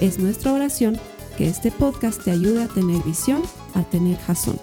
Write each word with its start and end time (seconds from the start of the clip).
Es 0.00 0.18
nuestra 0.18 0.52
oración 0.52 1.00
que 1.38 1.48
este 1.48 1.70
podcast 1.70 2.22
te 2.22 2.30
ayude 2.30 2.62
a 2.64 2.68
tener 2.68 3.02
visión, 3.02 3.42
a 3.72 3.82
tener 3.82 4.18
jazón. 4.18 4.60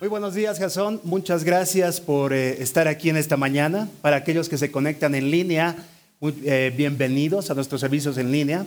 Muy 0.00 0.08
buenos 0.10 0.34
días, 0.34 0.58
Jason. 0.58 1.00
Muchas 1.02 1.44
gracias 1.44 2.02
por 2.02 2.34
eh, 2.34 2.62
estar 2.62 2.88
aquí 2.88 3.08
en 3.08 3.16
esta 3.16 3.38
mañana. 3.38 3.88
Para 4.02 4.16
aquellos 4.16 4.50
que 4.50 4.58
se 4.58 4.70
conectan 4.70 5.14
en 5.14 5.30
línea, 5.30 5.76
eh, 6.20 6.70
bienvenidos 6.76 7.50
a 7.50 7.54
nuestros 7.54 7.80
servicios 7.80 8.18
en 8.18 8.32
línea. 8.32 8.66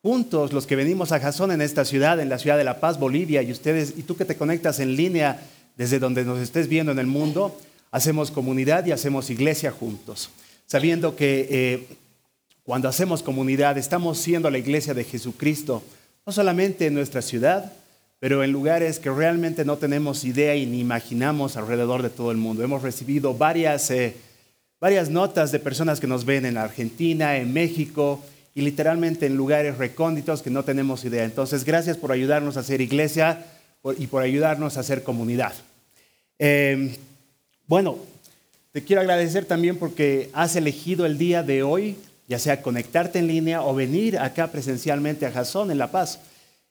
Juntos, 0.00 0.52
los 0.52 0.64
que 0.64 0.76
venimos 0.76 1.10
a 1.10 1.18
Jason 1.18 1.50
en 1.50 1.60
esta 1.60 1.84
ciudad, 1.84 2.20
en 2.20 2.28
la 2.28 2.38
ciudad 2.38 2.56
de 2.56 2.62
La 2.62 2.78
Paz, 2.78 3.00
Bolivia, 3.00 3.42
y 3.42 3.50
ustedes, 3.50 3.94
y 3.96 4.04
tú 4.04 4.16
que 4.16 4.24
te 4.24 4.36
conectas 4.36 4.78
en 4.78 4.94
línea 4.94 5.42
desde 5.76 5.98
donde 5.98 6.24
nos 6.24 6.38
estés 6.38 6.68
viendo 6.68 6.92
en 6.92 7.00
el 7.00 7.08
mundo, 7.08 7.56
hacemos 7.90 8.30
comunidad 8.30 8.86
y 8.86 8.92
hacemos 8.92 9.30
iglesia 9.30 9.70
juntos. 9.70 10.30
Sabiendo 10.66 11.16
que 11.16 11.48
eh, 11.50 11.86
cuando 12.62 12.88
hacemos 12.88 13.22
comunidad 13.22 13.78
estamos 13.78 14.18
siendo 14.18 14.50
la 14.50 14.58
iglesia 14.58 14.94
de 14.94 15.04
Jesucristo, 15.04 15.82
no 16.24 16.32
solamente 16.32 16.86
en 16.86 16.94
nuestra 16.94 17.22
ciudad, 17.22 17.72
pero 18.20 18.44
en 18.44 18.52
lugares 18.52 18.98
que 18.98 19.10
realmente 19.10 19.64
no 19.64 19.78
tenemos 19.78 20.24
idea 20.24 20.54
y 20.54 20.66
ni 20.66 20.80
imaginamos 20.80 21.56
alrededor 21.56 22.02
de 22.02 22.10
todo 22.10 22.30
el 22.30 22.36
mundo. 22.36 22.62
Hemos 22.62 22.82
recibido 22.82 23.34
varias, 23.34 23.90
eh, 23.90 24.14
varias 24.78 25.08
notas 25.08 25.52
de 25.52 25.58
personas 25.58 26.00
que 26.00 26.06
nos 26.06 26.24
ven 26.24 26.44
en 26.44 26.58
Argentina, 26.58 27.38
en 27.38 27.52
México 27.52 28.22
y 28.54 28.60
literalmente 28.60 29.26
en 29.26 29.36
lugares 29.36 29.78
recónditos 29.78 30.42
que 30.42 30.50
no 30.50 30.64
tenemos 30.64 31.04
idea. 31.04 31.24
Entonces, 31.24 31.64
gracias 31.64 31.96
por 31.96 32.12
ayudarnos 32.12 32.56
a 32.56 32.60
hacer 32.60 32.80
iglesia 32.82 33.46
y 33.96 34.06
por 34.06 34.22
ayudarnos 34.22 34.76
a 34.76 34.80
hacer 34.80 35.02
comunidad. 35.02 35.54
Eh, 36.38 36.94
bueno, 37.70 37.98
te 38.72 38.82
quiero 38.82 39.00
agradecer 39.00 39.44
también 39.44 39.76
porque 39.76 40.28
has 40.32 40.56
elegido 40.56 41.06
el 41.06 41.18
día 41.18 41.44
de 41.44 41.62
hoy, 41.62 41.94
ya 42.26 42.40
sea 42.40 42.62
conectarte 42.62 43.20
en 43.20 43.28
línea 43.28 43.62
o 43.62 43.72
venir 43.76 44.18
acá 44.18 44.48
presencialmente 44.48 45.24
a 45.24 45.30
Jason 45.30 45.70
en 45.70 45.78
La 45.78 45.92
Paz. 45.92 46.18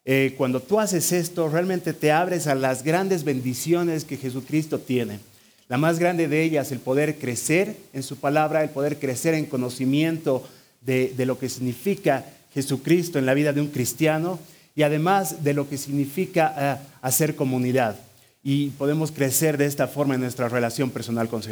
Eh, 0.03 0.35
cuando 0.37 0.61
tú 0.61 0.77
haces 0.77 1.13
esto, 1.13 1.47
realmente 1.47 1.93
te 1.93 2.11
abres 2.11 2.47
a 2.47 2.55
las 2.55 2.83
grandes 2.83 3.23
bendiciones 3.23 4.03
que 4.03 4.17
Jesucristo 4.17 4.77
tiene. 4.77 5.21
La 5.69 5.77
más 5.77 5.99
grande 5.99 6.27
de 6.27 6.43
ellas, 6.43 6.69
el 6.73 6.79
poder 6.79 7.15
crecer 7.15 7.77
en 7.93 8.03
su 8.03 8.17
palabra, 8.17 8.61
el 8.61 8.69
poder 8.69 8.99
crecer 8.99 9.35
en 9.35 9.45
conocimiento 9.45 10.45
de, 10.81 11.13
lo 11.25 11.39
que 11.39 11.47
significa 11.47 12.25
Jesucristo 12.53 13.19
en 13.19 13.25
la 13.25 13.35
vida 13.35 13.53
de 13.53 13.61
un 13.61 13.69
cristiano 13.69 14.37
y 14.75 14.83
además 14.83 15.45
de 15.45 15.53
lo 15.53 15.69
que 15.69 15.77
significa 15.77 16.53
eh, 16.57 16.87
hacer 17.01 17.37
comunidad. 17.37 17.95
Y 18.43 18.69
podemos 18.71 19.11
crecer 19.11 19.57
de 19.57 19.65
esta 19.65 19.87
forma 19.87 20.15
en 20.15 20.21
nuestra 20.21 20.49
relación 20.49 20.91
personal 20.91 21.27
con, 21.27 21.43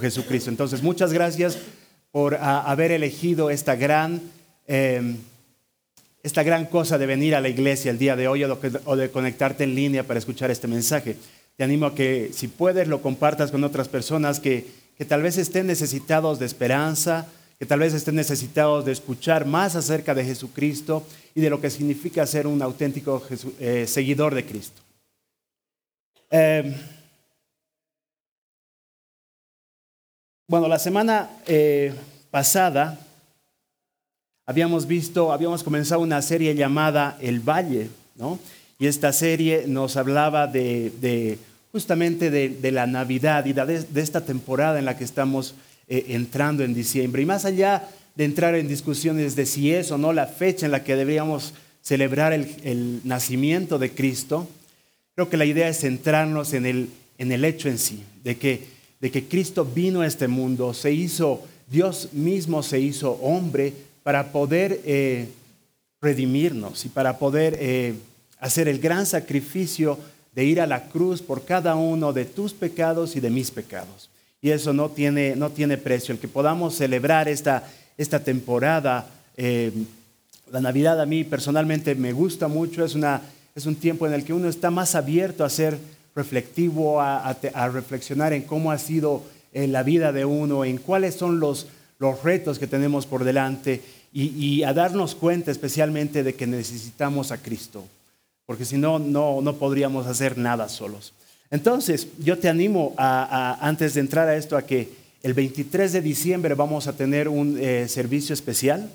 Jesucristo. 0.00 0.50
Entonces, 0.50 0.82
muchas 0.82 1.12
gracias 1.12 1.58
por 2.10 2.36
haber 2.36 2.92
elegido 2.92 3.50
esta 3.50 3.76
gran... 3.76 4.20
Eh, 4.66 5.16
esta 6.24 6.42
gran 6.42 6.64
cosa 6.64 6.96
de 6.96 7.04
venir 7.04 7.34
a 7.34 7.40
la 7.42 7.50
iglesia 7.50 7.90
el 7.90 7.98
día 7.98 8.16
de 8.16 8.28
hoy 8.28 8.44
o 8.44 8.96
de 8.96 9.10
conectarte 9.10 9.64
en 9.64 9.74
línea 9.74 10.04
para 10.04 10.18
escuchar 10.18 10.50
este 10.50 10.66
mensaje. 10.66 11.18
Te 11.56 11.64
animo 11.64 11.84
a 11.84 11.94
que 11.94 12.30
si 12.32 12.48
puedes 12.48 12.88
lo 12.88 13.02
compartas 13.02 13.50
con 13.50 13.62
otras 13.62 13.88
personas 13.88 14.40
que, 14.40 14.66
que 14.96 15.04
tal 15.04 15.20
vez 15.20 15.36
estén 15.36 15.66
necesitados 15.66 16.38
de 16.38 16.46
esperanza, 16.46 17.26
que 17.58 17.66
tal 17.66 17.80
vez 17.80 17.92
estén 17.92 18.14
necesitados 18.14 18.86
de 18.86 18.92
escuchar 18.92 19.44
más 19.44 19.76
acerca 19.76 20.14
de 20.14 20.24
Jesucristo 20.24 21.06
y 21.34 21.42
de 21.42 21.50
lo 21.50 21.60
que 21.60 21.68
significa 21.68 22.26
ser 22.26 22.46
un 22.46 22.62
auténtico 22.62 23.22
eh, 23.60 23.84
seguidor 23.86 24.34
de 24.34 24.46
Cristo. 24.46 24.80
Em, 26.36 26.74
bueno, 30.48 30.66
la 30.66 30.80
semana 30.80 31.30
eh, 31.46 31.94
pasada 32.32 32.98
habíamos 34.44 34.88
visto, 34.88 35.30
habíamos 35.30 35.62
comenzado 35.62 36.00
una 36.00 36.20
serie 36.22 36.56
llamada 36.56 37.16
El 37.20 37.38
Valle, 37.38 37.88
¿no? 38.16 38.40
Y 38.80 38.88
esta 38.88 39.12
serie 39.12 39.66
nos 39.68 39.96
hablaba 39.96 40.48
de, 40.48 41.38
justamente 41.70 42.32
de, 42.32 42.72
la 42.72 42.88
Navidad 42.88 43.46
y 43.46 43.52
de, 43.52 43.86
esta 43.94 44.22
temporada 44.22 44.80
en 44.80 44.86
la 44.86 44.98
que 44.98 45.04
estamos 45.04 45.54
eh, 45.86 46.06
entrando 46.08 46.64
en 46.64 46.74
diciembre. 46.74 47.22
Y 47.22 47.26
más 47.26 47.44
allá 47.44 47.88
de 48.16 48.24
entrar 48.24 48.56
en 48.56 48.66
discusiones 48.66 49.36
de 49.36 49.46
si 49.46 49.72
es 49.72 49.92
o 49.92 49.98
no 49.98 50.12
la 50.12 50.26
fecha 50.26 50.66
en 50.66 50.72
la 50.72 50.82
que 50.82 50.96
deberíamos 50.96 51.54
celebrar 51.80 52.32
el, 52.32 53.02
nacimiento 53.04 53.78
de 53.78 53.92
Cristo, 53.92 54.48
creo 55.14 55.28
que 55.28 55.36
la 55.36 55.44
idea 55.44 55.68
es 55.68 55.80
centrarnos 55.80 56.52
en 56.52 56.66
el, 56.66 56.90
en 57.18 57.32
el 57.32 57.44
hecho 57.44 57.68
en 57.68 57.78
sí, 57.78 58.02
de 58.22 58.36
que, 58.36 58.66
de 59.00 59.10
que 59.10 59.24
Cristo 59.24 59.64
vino 59.64 60.00
a 60.00 60.06
este 60.06 60.28
mundo, 60.28 60.74
se 60.74 60.92
hizo, 60.92 61.42
Dios 61.68 62.10
mismo 62.12 62.62
se 62.62 62.80
hizo 62.80 63.12
hombre, 63.22 63.72
para 64.04 64.32
poder 64.32 64.82
eh, 64.84 65.28
redimirnos 66.00 66.84
y 66.84 66.90
para 66.90 67.18
poder 67.18 67.56
eh, 67.58 67.94
hacer 68.38 68.68
el 68.68 68.78
gran 68.78 69.06
sacrificio 69.06 69.98
de 70.34 70.44
ir 70.44 70.60
a 70.60 70.66
la 70.66 70.84
cruz 70.88 71.22
por 71.22 71.44
cada 71.44 71.74
uno 71.74 72.12
de 72.12 72.26
tus 72.26 72.52
pecados 72.52 73.16
y 73.16 73.20
de 73.20 73.30
mis 73.30 73.50
pecados. 73.50 74.10
Y 74.42 74.50
eso 74.50 74.74
no 74.74 74.90
tiene, 74.90 75.36
no 75.36 75.50
tiene 75.50 75.78
precio. 75.78 76.12
El 76.12 76.20
que 76.20 76.28
podamos 76.28 76.74
celebrar 76.74 77.28
esta, 77.28 77.66
esta 77.96 78.22
temporada, 78.22 79.08
eh, 79.38 79.72
la 80.52 80.60
Navidad 80.60 81.00
a 81.00 81.06
mí 81.06 81.24
personalmente 81.24 81.94
me 81.94 82.12
gusta 82.12 82.46
mucho, 82.46 82.84
es, 82.84 82.94
una, 82.94 83.22
es 83.54 83.66
un 83.66 83.76
tiempo 83.76 84.06
en 84.06 84.14
el 84.14 84.24
que 84.24 84.32
uno 84.32 84.48
está 84.48 84.70
más 84.70 84.94
abierto 84.94 85.44
a 85.44 85.50
ser 85.50 85.78
reflectivo, 86.14 87.00
a, 87.00 87.36
reflexionar 87.72 88.32
en 88.32 88.42
cómo 88.42 88.72
ha 88.72 88.78
sido 88.78 89.22
la 89.52 89.82
vida 89.82 90.12
de 90.12 90.24
uno, 90.24 90.64
en 90.64 90.78
cuáles 90.78 91.14
son 91.14 91.40
los, 91.40 91.68
los 91.98 92.22
retos 92.22 92.58
que 92.58 92.66
tenemos 92.66 93.06
por 93.06 93.24
delante 93.24 93.80
y, 94.12 94.62
a 94.62 94.72
darnos 94.72 95.16
cuenta 95.16 95.50
especialmente 95.50 96.22
de 96.22 96.34
que 96.34 96.46
necesitamos 96.46 97.32
a 97.32 97.38
Cristo, 97.38 97.84
porque 98.46 98.64
si 98.64 98.76
no, 98.76 99.00
no, 99.00 99.56
podríamos 99.56 100.06
hacer 100.06 100.38
nada 100.38 100.68
solos. 100.68 101.12
Entonces, 101.50 102.06
yo 102.20 102.38
te 102.38 102.48
animo 102.48 102.94
a, 102.96 103.58
antes 103.60 103.94
de 103.94 104.00
entrar 104.00 104.28
a 104.28 104.36
esto 104.36 104.56
a 104.56 104.62
que 104.62 104.88
el 105.22 105.34
23 105.34 105.92
de 105.92 106.00
diciembre 106.00 106.54
vamos 106.54 106.86
a 106.86 106.92
tener 106.92 107.28
un 107.28 107.58
eh, 107.58 107.88
servicio 107.88 108.34
especial. 108.34 108.88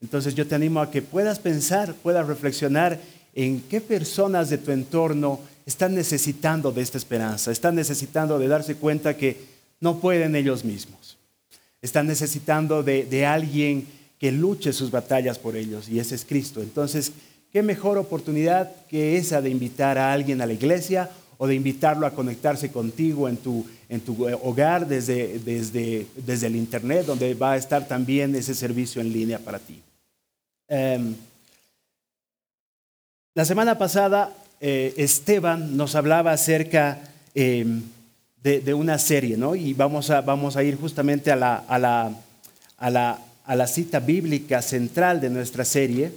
Entonces, 0.00 0.34
yo 0.34 0.46
te 0.46 0.54
animo 0.54 0.80
a 0.80 0.90
que 0.90 1.02
puedas 1.02 1.38
pensar, 1.38 1.94
puedas 1.94 2.26
reflexionar 2.26 2.98
en 3.34 3.60
qué 3.62 3.80
personas 3.80 4.50
de 4.50 4.58
tu 4.58 4.70
entorno 4.70 5.40
están 5.66 5.94
necesitando 5.94 6.72
de 6.72 6.82
esta 6.82 6.98
esperanza, 6.98 7.50
están 7.50 7.74
necesitando 7.74 8.38
de 8.38 8.48
darse 8.48 8.76
cuenta 8.76 9.16
que 9.16 9.52
no 9.80 9.98
pueden 9.98 10.36
ellos 10.36 10.64
mismos 10.64 11.16
están 11.82 12.06
necesitando 12.06 12.84
de, 12.84 13.26
alguien 13.26 13.86
que 14.18 14.30
luche 14.30 14.72
sus 14.72 14.92
batallas 14.92 15.38
por 15.38 15.56
ellos, 15.56 15.88
y 15.88 15.98
ese 15.98 16.14
es 16.14 16.24
Cristo. 16.24 16.62
Entonces, 16.62 17.12
¿qué 17.52 17.62
mejor 17.62 17.98
oportunidad 17.98 18.70
que 18.88 19.18
esa 19.18 19.42
de 19.42 19.50
invitar 19.50 19.98
a 19.98 20.12
alguien 20.12 20.40
a 20.40 20.46
la 20.46 20.52
iglesia 20.52 21.10
o 21.38 21.48
de 21.48 21.56
invitarlo 21.56 22.06
a 22.06 22.12
conectarse 22.12 22.70
contigo 22.70 23.28
en 23.28 23.36
tu, 23.36 23.66
en 23.88 24.00
tu 24.00 24.24
hogar 24.42 24.86
desde, 24.86 25.40
desde, 25.40 26.06
desde, 26.24 26.46
el 26.46 26.54
Internet, 26.54 27.04
donde 27.04 27.34
va 27.34 27.52
a 27.52 27.56
estar 27.56 27.88
también 27.88 28.36
ese 28.36 28.54
servicio 28.54 29.02
en 29.02 29.12
línea 29.12 29.40
para 29.40 29.58
ti? 29.58 29.82
Em, 30.68 31.16
la 33.34 33.44
semana 33.44 33.78
pasada, 33.78 34.32
eh, 34.60 34.94
Esteban 34.96 35.76
nos 35.76 35.94
hablaba 35.94 36.32
acerca... 36.32 36.98
Em, 37.34 37.82
de, 38.42 38.74
una 38.74 38.98
serie, 38.98 39.36
¿no? 39.36 39.54
Y 39.54 39.72
vamos 39.72 40.10
a, 40.10 40.20
vamos 40.20 40.56
a 40.56 40.64
ir 40.64 40.76
justamente 40.76 41.30
a 41.30 41.36
la, 41.36 41.56
a, 41.56 41.78
la, 41.78 42.12
a, 42.76 42.90
la, 42.90 43.18
a 43.44 43.56
la 43.56 43.66
cita 43.66 44.00
bíblica 44.00 44.60
central 44.62 45.20
de 45.20 45.30
nuestra 45.30 45.64
serie, 45.64 46.12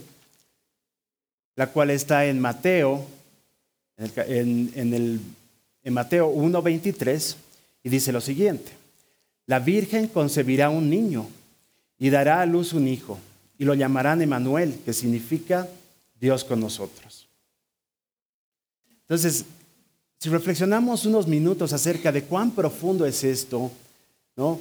la 1.56 1.67
cual 1.67 1.91
está 1.91 2.25
en 2.25 2.39
Mateo, 2.39 3.06
en, 3.97 4.71
en, 4.75 4.94
el, 4.94 5.19
en 5.83 5.94
Mateo 5.94 6.33
1.23, 6.33 7.35
y 7.83 7.89
dice 7.89 8.12
lo 8.12 8.21
siguiente, 8.21 8.71
la 9.45 9.59
Virgen 9.59 10.07
concebirá 10.07 10.71
un 10.71 10.89
niño 10.89 11.27
y 12.00 12.09
dará 12.09 12.41
a 12.41 12.45
luz 12.47 12.73
un 12.73 12.88
hijo, 12.88 13.19
y 13.59 13.65
lo 13.65 13.75
llamarán 13.75 14.23
Emanuel, 14.23 14.79
que 14.83 14.94
significa 14.94 15.67
Dios 16.19 16.44
con 16.44 16.59
nosotros. 16.59 17.27
Entonces, 19.01 19.45
si 20.19 20.29
reflexionamos 20.29 21.06
unos 21.06 21.27
minutos 21.27 21.73
acerca 21.73 22.12
de 22.12 22.23
cuán 22.23 22.51
profundo 22.51 23.06
es 23.06 23.23
esto, 23.23 23.71
¿no? 24.35 24.59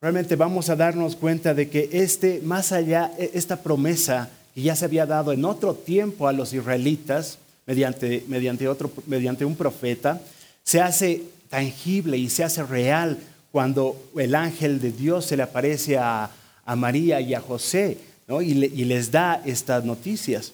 realmente 0.00 0.34
vamos 0.34 0.68
a 0.68 0.76
darnos 0.76 1.16
cuenta 1.16 1.54
de 1.54 1.70
que 1.70 1.88
este, 1.92 2.40
más 2.42 2.72
allá, 2.72 3.12
e, 3.18 3.30
esta 3.34 3.62
promesa 3.62 4.30
que 4.54 4.62
ya 4.62 4.76
se 4.76 4.84
había 4.84 5.06
dado 5.06 5.32
en 5.32 5.44
otro 5.44 5.74
tiempo 5.74 6.28
a 6.28 6.32
los 6.32 6.52
israelitas 6.52 7.38
mediante, 7.66 8.24
mediante, 8.26 8.68
otro, 8.68 8.90
mediante 9.06 9.44
un 9.44 9.54
profeta, 9.54 10.20
se 10.64 10.80
hace 10.80 11.22
tangible 11.48 12.18
y 12.18 12.28
se 12.28 12.44
hace 12.44 12.62
real 12.64 13.18
cuando 13.52 14.10
el 14.16 14.34
ángel 14.34 14.80
de 14.80 14.90
Dios 14.90 15.26
se 15.26 15.36
le 15.36 15.44
aparece 15.44 15.98
a, 15.98 16.30
María 16.76 17.20
y 17.20 17.34
a 17.34 17.40
José 17.40 17.98
y, 18.40 18.54
les 18.54 19.10
da 19.10 19.42
estas 19.44 19.84
noticias. 19.84 20.52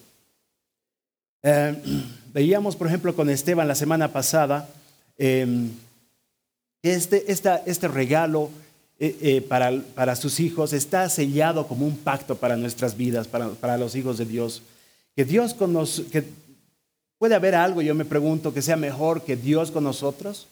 Eh, 1.43 1.75
veíamos, 2.33 2.77
por 2.77 2.87
ejemplo, 2.87 3.15
con 3.15 3.31
Esteban 3.31 3.69
la 3.69 3.75
semana 3.75 4.13
pasada, 4.13 4.69
em, 5.17 5.71
este, 6.83 7.31
este 7.31 7.89
regalo 7.89 8.51
eh, 9.01 9.17
eh, 9.21 9.41
para, 9.41 10.17
sus 10.17 10.41
hijos 10.41 10.73
está 10.73 11.09
sellado 11.09 11.69
como 11.69 11.87
un 11.87 11.97
pacto 11.97 12.37
para 12.37 12.57
nuestras 12.57 12.97
vidas, 12.97 13.29
para, 13.29 13.79
los 13.79 13.95
hijos 13.95 14.19
de 14.19 14.25
Dios. 14.25 14.63
Que 15.15 15.25
Dios 15.25 15.55
con 15.55 15.73
que 16.11 16.25
puede 17.19 17.37
haber 17.37 17.55
algo, 17.55 17.81
yo 17.81 17.95
me 17.95 18.05
pregunto, 18.05 18.53
que 18.53 18.63
sea 18.63 18.77
mejor 18.77 19.23
que 19.23 19.37
Dios 19.37 19.71
con 19.71 19.85
nosotros. 19.85 20.49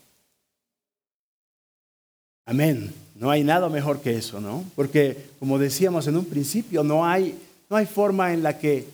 Amén. 2.45 2.95
No 3.17 3.31
hay 3.31 3.43
nada 3.43 3.69
mejor 3.69 4.01
que 4.01 4.17
eso, 4.17 4.41
¿no? 4.41 4.65
Porque 4.77 5.27
como 5.41 5.59
decíamos 5.59 6.07
en 6.07 6.17
un 6.17 6.25
principio, 6.25 6.85
no 6.85 7.05
hay, 7.05 7.37
no 7.69 7.77
hay 7.77 7.87
forma 7.87 8.33
en 8.33 8.45
la 8.45 8.59
que 8.59 8.87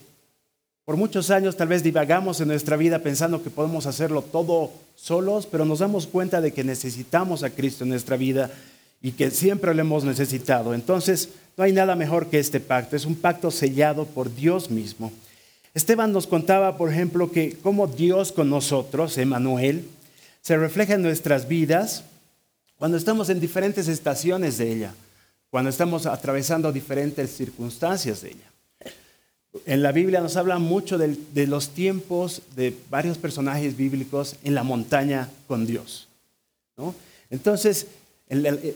por 0.85 0.97
muchos 0.97 1.29
años 1.29 1.55
tal 1.55 1.69
vez 1.69 1.81
divagamos 1.81 2.41
en 2.41 2.49
nuestra 2.49 2.75
vida 2.75 2.99
pensando 2.99 3.41
que 3.41 3.49
podemos 3.49 3.85
hacerlo 3.85 4.21
todo 4.21 4.71
solos, 4.95 5.45
pero 5.45 5.63
nos 5.63 5.79
damos 5.79 6.07
cuenta 6.07 6.41
de 6.41 6.51
que 6.51 6.63
necesitamos 6.63 7.43
a 7.43 7.49
Cristo 7.49 7.83
en 7.83 7.91
nuestra 7.91 8.17
vida 8.17 8.51
y 9.01 9.13
que 9.13 9.31
siempre 9.31 9.73
lo 9.73 9.81
hemos 9.81 10.03
necesitado. 10.03 10.73
Entonces, 10.73 11.29
no 11.55 11.63
hay 11.63 11.71
nada 11.71 11.95
mejor 11.95 12.27
que 12.27 12.39
este 12.39 12.59
pacto. 12.59 12.95
Es 12.95 13.05
un 13.05 13.15
pacto 13.15 13.51
sellado 13.51 14.05
por 14.05 14.33
Dios 14.33 14.69
mismo. 14.69 15.11
Esteban 15.73 16.11
nos 16.11 16.27
contaba, 16.27 16.77
por 16.77 16.91
ejemplo, 16.91 17.31
que 17.31 17.57
cómo 17.61 17.87
Dios 17.87 18.31
con 18.31 18.49
nosotros, 18.49 19.17
Emanuel, 19.17 19.87
se 20.41 20.57
refleja 20.57 20.95
en 20.95 21.01
nuestras 21.01 21.47
vidas 21.47 22.03
cuando 22.77 22.97
estamos 22.97 23.29
en 23.29 23.39
diferentes 23.39 23.87
estaciones 23.87 24.57
de 24.57 24.71
ella, 24.71 24.93
cuando 25.49 25.69
estamos 25.69 26.05
atravesando 26.05 26.71
diferentes 26.71 27.31
circunstancias 27.35 28.21
de 28.21 28.31
ella. 28.31 28.52
En 29.65 29.83
la 29.83 29.91
Biblia 29.91 30.19
nos 30.19 30.35
habla 30.35 30.57
mucho 30.57 30.97
de, 30.97 31.47
los 31.47 31.69
tiempos 31.69 32.41
de 32.55 32.75
varios 32.89 33.17
personajes 33.17 33.77
bíblicos 33.77 34.35
en 34.43 34.55
la 34.55 34.63
montaña 34.63 35.29
con 35.47 35.67
Dios. 35.67 36.07
Entonces, 37.29 37.87
eh, 38.29 38.75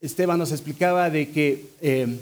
Esteban 0.00 0.38
nos 0.38 0.50
explicaba 0.50 1.10
de 1.10 1.30
que 1.30 1.66
eh, 1.80 2.18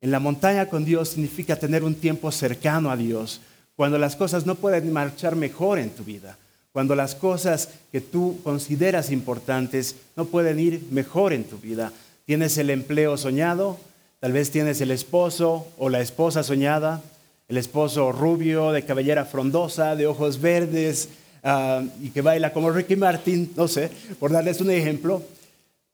en 0.00 0.10
la 0.10 0.20
montaña 0.20 0.68
con 0.68 0.84
Dios 0.84 1.10
significa 1.10 1.56
tener 1.56 1.82
un 1.82 1.96
tiempo 1.96 2.30
cercano 2.30 2.90
a 2.90 2.96
Dios, 2.96 3.40
cuando 3.74 3.98
las 3.98 4.16
cosas 4.16 4.46
no 4.46 4.54
pueden 4.54 4.92
marchar 4.92 5.34
mejor 5.34 5.78
en 5.78 5.90
tu 5.90 6.04
vida, 6.04 6.38
cuando 6.72 6.94
las 6.94 7.16
cosas 7.16 7.70
que 7.90 8.00
tú 8.00 8.38
consideras 8.44 9.10
importantes 9.10 9.96
no 10.14 10.26
pueden 10.26 10.60
ir 10.60 10.84
mejor 10.90 11.32
en 11.32 11.44
tu 11.44 11.58
vida. 11.58 11.92
Tienes 12.26 12.58
el 12.58 12.70
empleo 12.70 13.16
soñado, 13.16 13.78
Tal 14.20 14.32
vez 14.32 14.50
tienes 14.50 14.80
el 14.80 14.90
esposo 14.90 15.68
o 15.78 15.88
la 15.88 16.00
esposa 16.00 16.42
soñada, 16.42 17.02
el 17.46 17.56
esposo 17.56 18.10
rubio, 18.10 18.72
de 18.72 18.84
cabellera 18.84 19.24
frondosa, 19.24 19.94
de 19.94 20.08
ojos 20.08 20.40
verdes 20.40 21.08
ah, 21.44 21.82
y 22.02 22.10
que 22.10 22.20
baila 22.20 22.52
como 22.52 22.70
Ricky 22.70 22.96
Martin, 22.96 23.52
no 23.56 23.68
sé, 23.68 23.90
por 24.18 24.32
darles 24.32 24.60
un 24.60 24.70
ejemplo. 24.70 25.22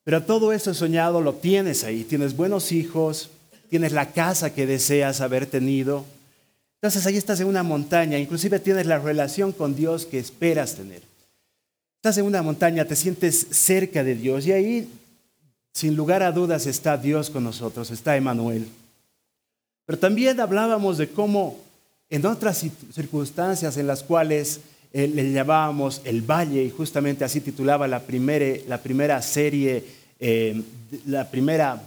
Pero 0.04 0.22
todo 0.22 0.52
eso 0.52 0.72
soñado 0.72 1.20
lo 1.20 1.34
tienes 1.34 1.84
ahí. 1.84 2.04
Tienes 2.04 2.34
buenos 2.34 2.72
hijos, 2.72 3.30
tienes 3.68 3.92
la 3.92 4.12
casa 4.12 4.54
que 4.54 4.66
deseas 4.66 5.20
haber 5.20 5.46
tenido. 5.46 6.04
Entonces 6.80 7.06
ahí 7.06 7.16
estás 7.16 7.40
en 7.40 7.46
una 7.46 7.62
montaña, 7.62 8.18
inclusive 8.18 8.58
tienes 8.58 8.86
la 8.86 8.98
relación 8.98 9.52
con 9.52 9.76
Dios 9.76 10.06
que 10.06 10.18
esperas 10.18 10.76
tener. 10.76 11.02
Estás 11.96 12.18
en 12.18 12.26
una 12.26 12.42
montaña, 12.42 12.84
te 12.84 12.96
sientes 12.96 13.46
cerca 13.50 14.04
de 14.04 14.14
Dios 14.14 14.46
y 14.46 14.52
ahí 14.52 14.88
sin 15.74 15.96
lugar 15.96 16.22
a 16.22 16.30
dudas 16.30 16.66
está 16.66 16.96
Dios 16.96 17.28
con 17.30 17.42
nosotros, 17.42 17.90
está 17.90 18.16
Emanuel. 18.16 18.68
Pero 19.84 19.98
también 19.98 20.38
hablábamos 20.40 20.98
de 20.98 21.08
cómo 21.08 21.58
en 22.08 22.24
otras 22.26 22.64
circunstancias 22.92 23.76
en 23.76 23.88
las 23.88 24.04
cuales 24.04 24.60
eh, 24.92 25.08
le 25.08 25.32
llamábamos 25.32 26.00
el 26.04 26.22
valle, 26.22 26.62
y 26.62 26.70
justamente 26.70 27.24
así 27.24 27.40
titulaba 27.40 27.88
la, 27.88 28.00
la 28.68 28.78
primera 28.82 29.20
serie, 29.20 29.84
eh, 30.20 30.62
la 31.06 31.28
primera 31.28 31.82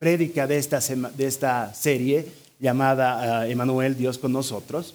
prédica 0.00 0.48
de 0.48 0.58
esta, 0.58 0.80
de 0.80 1.26
esta 1.26 1.72
serie 1.72 2.26
llamada 2.58 3.46
eh, 3.46 3.52
Emanuel, 3.52 3.96
Dios 3.96 4.18
con 4.18 4.32
nosotros, 4.32 4.94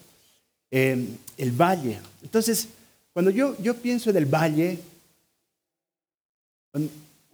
el 0.72 1.52
valle. 1.54 2.00
Entonces, 2.22 2.68
cuando 3.14 3.32
yo, 3.32 3.56
yo 3.62 3.76
pienso 3.76 4.10
en 4.10 4.18
el 4.18 4.26
valle, 4.26 4.78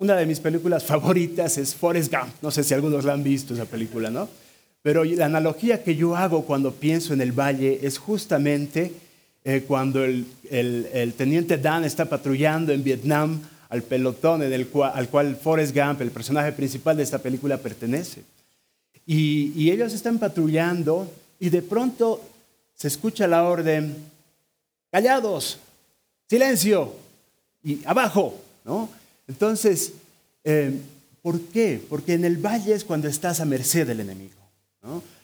una 0.02 0.16
de 0.16 0.26
mis 0.26 0.40
películas 0.40 0.84
favoritas 0.84 1.60
es 1.60 1.76
Forrest 1.76 2.12
Gump. 2.12 2.34
No 2.42 2.50
sé 2.50 2.64
si 2.64 2.74
algunos 2.74 3.06
la 3.06 3.14
han 3.14 3.24
visto 3.24 3.54
esa 3.54 3.66
película, 3.66 4.10
¿no? 4.10 4.28
Pero 4.82 5.04
la 5.04 5.28
analogía 5.28 5.84
que 5.84 5.96
yo 5.96 6.16
hago 6.16 6.44
cuando 6.44 6.74
pienso 6.74 7.14
en 7.14 7.22
el 7.22 7.32
valle 7.32 7.80
es 7.84 8.00
justamente 8.00 8.94
eh, 9.44 9.64
cuando 9.68 10.04
el, 10.04 10.26
teniente 11.16 11.60
Dan 11.60 11.84
está 11.86 12.06
patrullando 12.06 12.74
en 12.74 12.84
Vietnam 12.84 13.42
al 13.70 13.84
pelotón 13.84 14.42
al 14.42 15.08
cual 15.10 15.36
Forrest 15.36 15.76
Gump, 15.76 16.02
el 16.02 16.10
personaje 16.10 16.52
principal 16.52 16.98
de 16.98 17.04
esta 17.04 17.20
película, 17.20 17.58
pertenece. 17.58 18.24
Y 19.06 19.70
ellos 19.70 19.94
están 19.94 20.18
patrullando 20.18 21.12
y 21.40 21.50
de 21.50 21.62
pronto 21.62 22.22
se 22.76 22.88
escucha 22.88 23.28
la 23.28 23.44
orden, 23.44 23.96
callados, 24.90 25.60
silencio, 26.28 26.92
y 27.64 27.82
abajo, 27.86 28.36
¿no? 28.66 29.01
Entonces, 29.32 29.94
eh, 30.44 30.74
¿por 31.22 31.40
qué? 31.40 31.82
Porque 31.90 32.16
en 32.16 32.26
el 32.26 32.36
valle 32.36 32.74
es 32.74 32.84
cuando 32.84 33.08
estás 33.08 33.40
a 33.40 33.46
merced 33.46 33.88
del 33.88 34.02
enemigo. 34.02 34.36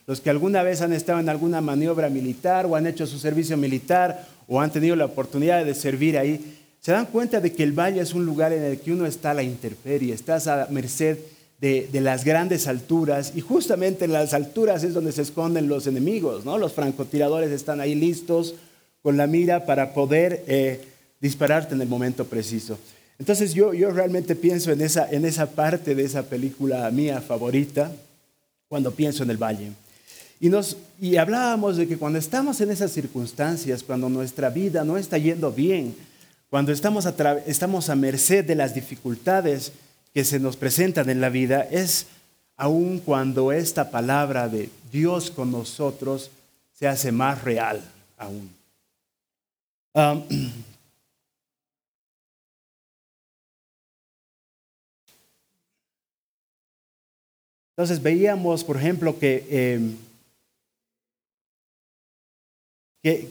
Los 0.05 0.21
que 0.21 0.29
alguna 0.29 0.63
vez 0.63 0.79
han 0.81 0.93
estado 0.93 1.19
en 1.19 1.27
alguna 1.27 1.59
maniobra 1.59 2.07
militar 2.07 2.65
o 2.65 2.77
han 2.77 2.87
hecho 2.87 3.05
su 3.05 3.19
servicio 3.19 3.57
militar 3.57 4.25
o 4.47 4.61
han 4.61 4.71
tenido 4.71 4.95
la 4.95 5.03
oportunidad 5.03 5.65
de 5.65 5.75
servir 5.75 6.17
ahí, 6.17 6.57
se 6.79 6.93
dan 6.93 7.07
cuenta 7.07 7.41
de 7.41 7.51
que 7.51 7.63
el 7.63 7.73
valle 7.73 7.99
es 7.99 8.13
un 8.13 8.25
lugar 8.25 8.53
en 8.53 8.63
el 8.63 8.79
que 8.79 8.93
uno 8.93 9.05
está 9.05 9.31
a 9.31 9.33
la 9.33 9.43
intemperie, 9.43 10.13
estás 10.13 10.47
a 10.47 10.67
merced 10.69 11.17
de, 11.59 11.89
las 11.91 12.23
grandes 12.23 12.65
alturas 12.67 13.33
y 13.35 13.41
justamente 13.41 14.05
en 14.05 14.13
las 14.13 14.33
alturas 14.33 14.85
es 14.85 14.93
donde 14.93 15.11
se 15.11 15.23
esconden 15.23 15.67
los 15.67 15.85
enemigos, 15.85 16.45
¿no? 16.45 16.57
Los 16.57 16.71
francotiradores 16.71 17.51
están 17.51 17.81
ahí 17.81 17.93
listos 17.93 18.55
con 19.01 19.17
la 19.17 19.27
mira 19.27 19.65
para 19.65 19.93
poder 19.93 20.45
eh, 20.47 20.79
dispararte 21.19 21.75
en 21.75 21.81
el 21.81 21.89
momento 21.89 22.23
preciso. 22.23 22.77
Entonces 23.19 23.53
yo, 23.53 23.73
yo 23.73 23.89
realmente 23.89 24.35
pienso 24.35 24.71
en 24.71 24.81
esa, 24.81 25.09
en 25.09 25.25
esa 25.25 25.47
parte 25.47 25.95
de 25.95 26.03
esa 26.03 26.23
película 26.23 26.89
mía 26.91 27.21
favorita 27.21 27.91
cuando 28.67 28.91
pienso 28.91 29.23
en 29.23 29.31
el 29.31 29.37
valle. 29.37 29.71
Y, 30.39 30.49
nos, 30.49 30.77
y 30.99 31.17
hablábamos 31.17 31.77
de 31.77 31.87
que 31.87 31.97
cuando 31.97 32.19
estamos 32.19 32.61
en 32.61 32.69
esas 32.69 32.91
circunstancias, 32.91 33.81
cuando 33.81 34.07
nuestra 34.07 34.49
vida 34.49 34.83
no 34.83 34.97
está 34.97 35.17
yendo 35.17 35.51
bien, 35.51 35.95
cuando 36.49 36.71
estamos 36.71 37.05
a, 37.05 37.15
estamos 37.47 37.89
a 37.89 37.95
merced 37.95 38.45
de 38.45 38.55
las 38.55 38.75
dificultades 38.75 39.71
que 40.13 40.23
se 40.23 40.39
nos 40.39 40.55
presentan 40.55 41.09
en 41.09 41.21
la 41.21 41.29
vida, 41.29 41.67
es 41.71 42.05
aún 42.55 42.99
cuando 42.99 43.51
esta 43.51 43.89
palabra 43.89 44.47
de 44.47 44.69
Dios 44.91 45.31
con 45.31 45.51
nosotros 45.51 46.29
se 46.77 46.87
hace 46.87 47.11
más 47.11 47.43
real 47.43 47.81
aún. 48.17 48.49
Um, 49.93 50.23
Entonces 57.77 58.01
veíamos, 58.01 58.63
por 58.63 58.75
ejemplo, 58.75 59.19
que, 59.19 59.45
em, 59.51 59.95
que, 63.03 63.29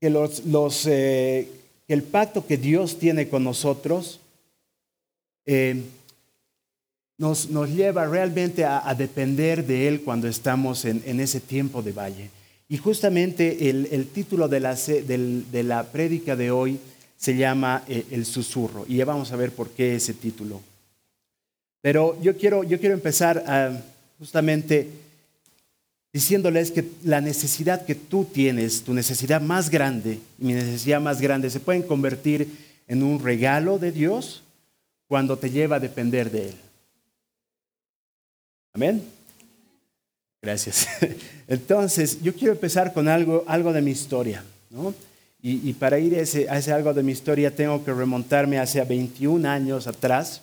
los, 0.00 0.86
eh, 0.86 1.46
el 1.86 2.02
pacto 2.02 2.46
que 2.46 2.56
Dios 2.56 2.98
tiene 2.98 3.28
con 3.28 3.44
nosotros 3.44 4.20
em, 5.44 5.82
nos, 7.18 7.50
nos, 7.50 7.68
lleva 7.68 8.06
realmente 8.06 8.64
a, 8.64 8.94
depender 8.94 9.66
de 9.66 9.86
Él 9.86 10.00
cuando 10.00 10.28
estamos 10.28 10.86
en, 10.86 11.20
ese 11.20 11.40
tiempo 11.40 11.82
de 11.82 11.92
valle. 11.92 12.30
Y 12.70 12.78
justamente 12.78 13.68
el, 13.68 14.06
título 14.08 14.48
de 14.48 14.60
la, 14.60 14.74
de 14.74 15.62
la 15.62 15.84
prédica 15.84 16.36
de 16.36 16.50
hoy 16.50 16.80
se 17.18 17.36
llama 17.36 17.84
eh, 17.86 18.06
El 18.10 18.24
susurro. 18.24 18.86
Y 18.88 18.96
ya 18.96 19.04
vamos 19.04 19.30
a 19.30 19.36
ver 19.36 19.52
por 19.52 19.68
qué 19.68 19.96
ese 19.96 20.14
título. 20.14 20.62
Pero 21.82 22.20
yo 22.22 22.36
quiero, 22.36 22.64
yo 22.64 22.78
quiero 22.80 22.94
empezar 22.94 23.44
ah, 23.46 23.72
justamente 24.18 24.88
diciéndoles 26.12 26.70
que 26.70 26.84
la 27.04 27.20
necesidad 27.20 27.84
que 27.84 27.94
tú 27.94 28.24
tienes, 28.24 28.82
tu 28.82 28.94
necesidad 28.94 29.40
más 29.40 29.68
grande 29.68 30.18
mi 30.38 30.52
necesidad 30.52 31.00
más 31.00 31.20
grande, 31.20 31.50
se 31.50 31.60
pueden 31.60 31.82
convertir 31.82 32.48
en 32.88 33.02
un 33.02 33.22
regalo 33.22 33.78
de 33.78 33.92
Dios 33.92 34.42
cuando 35.08 35.38
te 35.38 35.50
lleva 35.50 35.76
a 35.76 35.80
depender 35.80 36.30
de 36.30 36.48
Él. 36.48 36.54
Amén. 38.72 39.02
Gracias. 40.42 40.86
Entonces, 41.48 42.22
yo 42.22 42.34
quiero 42.34 42.52
empezar 42.52 42.92
con 42.92 43.08
algo, 43.08 43.44
algo 43.46 43.72
de 43.72 43.82
mi 43.82 43.90
historia. 43.90 44.44
¿no? 44.70 44.94
Y, 45.42 45.72
para 45.74 45.98
ir 45.98 46.14
a 46.16 46.20
ese, 46.20 46.48
a 46.48 46.58
ese 46.58 46.72
algo 46.72 46.92
de 46.92 47.04
mi 47.04 47.12
historia 47.12 47.54
tengo 47.54 47.84
que 47.84 47.92
remontarme 47.92 48.58
hacia 48.58 48.84
21 48.84 49.48
años 49.48 49.86
atrás, 49.86 50.42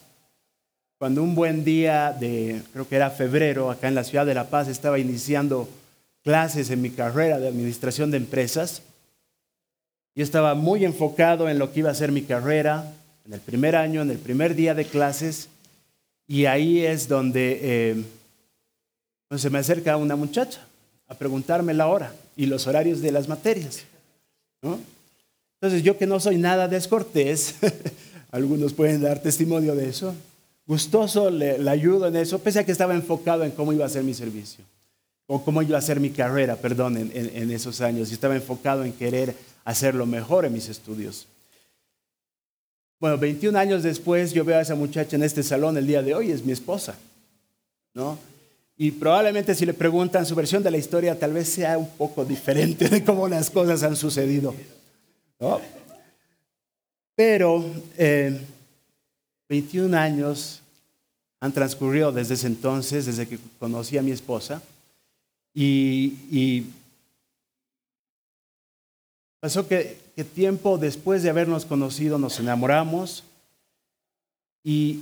cuando 1.03 1.22
un 1.22 1.36
buen 1.36 1.65
día 1.65 2.15
de, 2.17 2.62
creo 2.72 2.88
que 2.88 2.95
era 2.95 3.10
febrero, 3.10 3.69
acá 3.69 3.89
en 3.89 3.95
la 3.95 4.05
ciudad 4.05 4.25
de 4.25 4.33
La 4.33 4.50
Paz, 4.50 4.69
estaba 4.69 5.00
iniciando 5.00 5.67
clases 6.24 6.69
en 6.69 6.81
mi 6.81 6.91
carrera 6.91 7.39
de 7.39 7.50
administración 7.50 8.10
de 8.10 8.15
empresas. 8.15 8.83
Yo 10.15 10.24
estaba 10.24 10.55
muy 10.55 10.86
enfocado 10.86 11.50
en 11.50 11.60
lo 11.60 11.74
que 11.74 11.81
iba 11.81 11.91
a 11.91 11.93
ser 11.93 12.13
mi 12.13 12.22
carrera, 12.22 12.89
en 13.25 13.33
el 13.33 13.41
primer 13.41 13.75
año, 13.75 14.01
en 14.01 14.12
el 14.12 14.17
primer 14.17 14.55
día 14.55 14.75
de 14.75 14.86
clases, 14.86 15.50
y 16.25 16.45
ahí 16.45 16.86
es 16.86 17.10
donde 17.10 17.60
eh, 17.62 18.03
pues 19.27 19.41
se 19.41 19.50
me 19.50 19.60
acerca 19.60 19.98
una 19.98 20.15
muchacha 20.15 20.62
a 21.10 21.15
preguntarme 21.15 21.74
la 21.74 21.88
hora 21.88 22.15
y 22.38 22.45
los 22.45 22.65
horarios 22.65 23.01
de 23.01 23.12
las 23.12 23.27
materias. 23.27 23.83
Entonces 24.62 25.83
yo 25.83 25.98
que 25.98 26.07
no 26.07 26.22
soy 26.22 26.38
nada 26.38 26.69
descortés, 26.69 27.55
algunos 28.31 28.72
pueden 28.72 29.01
dar 29.01 29.22
testimonio 29.22 29.75
de 29.75 29.89
eso, 29.89 30.15
gustoso 30.65 31.29
le, 31.29 31.70
ayudo 31.70 32.08
en 32.08 32.15
eso, 32.15 32.39
pese 32.39 32.60
a 32.60 32.65
que 32.65 32.72
estaba 32.72 32.93
enfocado 32.93 33.43
en 33.43 33.51
cómo 33.51 33.74
iba 33.74 33.86
a 33.86 33.89
ser 33.89 34.03
mi 34.03 34.13
servicio, 34.13 34.63
o 35.27 35.43
cómo 35.43 35.62
iba 35.62 35.77
a 35.77 35.82
ser 35.82 36.00
mi 36.00 36.10
carrera, 36.10 36.55
perdón, 36.55 36.98
en, 36.98 37.51
esos 37.51 37.82
años, 37.82 38.10
y 38.10 38.13
estaba 38.13 38.36
enfocado 38.36 38.84
en 38.84 38.93
querer 38.93 39.36
hacerlo 39.65 40.05
mejor 40.05 40.46
en 40.46 40.53
mis 40.53 40.70
estudios. 40.70 41.27
Bueno, 43.00 43.17
21 43.17 43.58
años 43.58 43.84
después 43.84 44.32
yo 44.34 44.46
veo 44.46 44.58
a 44.58 44.62
esa 44.62 44.75
muchacha 44.75 45.15
en 45.15 45.24
este 45.24 45.43
salón 45.43 45.77
el 45.77 45.88
día 45.88 46.01
de 46.01 46.15
hoy, 46.15 46.32
es 46.32 46.46
mi 46.46 46.53
esposa, 46.53 46.96
¿no? 47.93 48.17
Y 48.77 48.91
probablemente 48.91 49.53
si 49.53 49.65
le 49.65 49.74
preguntan 49.74 50.25
su 50.25 50.36
versión 50.36 50.63
de 50.63 50.72
la 50.72 50.77
historia, 50.77 51.17
tal 51.17 51.34
vez 51.34 51.50
sea 51.50 51.77
un 51.77 51.89
poco 51.89 52.25
diferente 52.25 52.89
de 52.89 53.03
cómo 53.03 53.27
las 53.27 53.50
cosas 53.50 53.84
han 53.84 53.96
sucedido. 53.96 54.55
Pero 57.15 57.63
21 59.50 59.95
eh, 59.95 60.00
años 60.00 60.62
han 61.39 61.51
transcurrido 61.51 62.12
desde 62.12 62.35
ese 62.35 62.47
entonces, 62.47 63.05
desde 63.05 63.27
que 63.27 63.39
conocí 63.59 63.97
a 63.97 64.01
mi 64.01 64.12
esposa. 64.12 64.62
Y, 65.53 66.65
pasó 69.39 69.67
que, 69.67 70.00
que 70.15 70.23
tiempo 70.23 70.77
después 70.77 71.21
de 71.21 71.29
habernos 71.29 71.65
conocido 71.65 72.17
nos 72.17 72.39
enamoramos 72.39 73.23
y 74.63 75.01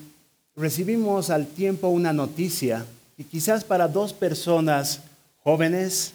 recibimos 0.55 1.29
al 1.29 1.47
tiempo 1.47 1.89
una 1.89 2.11
noticia 2.11 2.85
y 3.17 3.23
quizás 3.23 3.63
para 3.63 3.87
dos 3.87 4.13
personas 4.13 5.01
jóvenes 5.43 6.13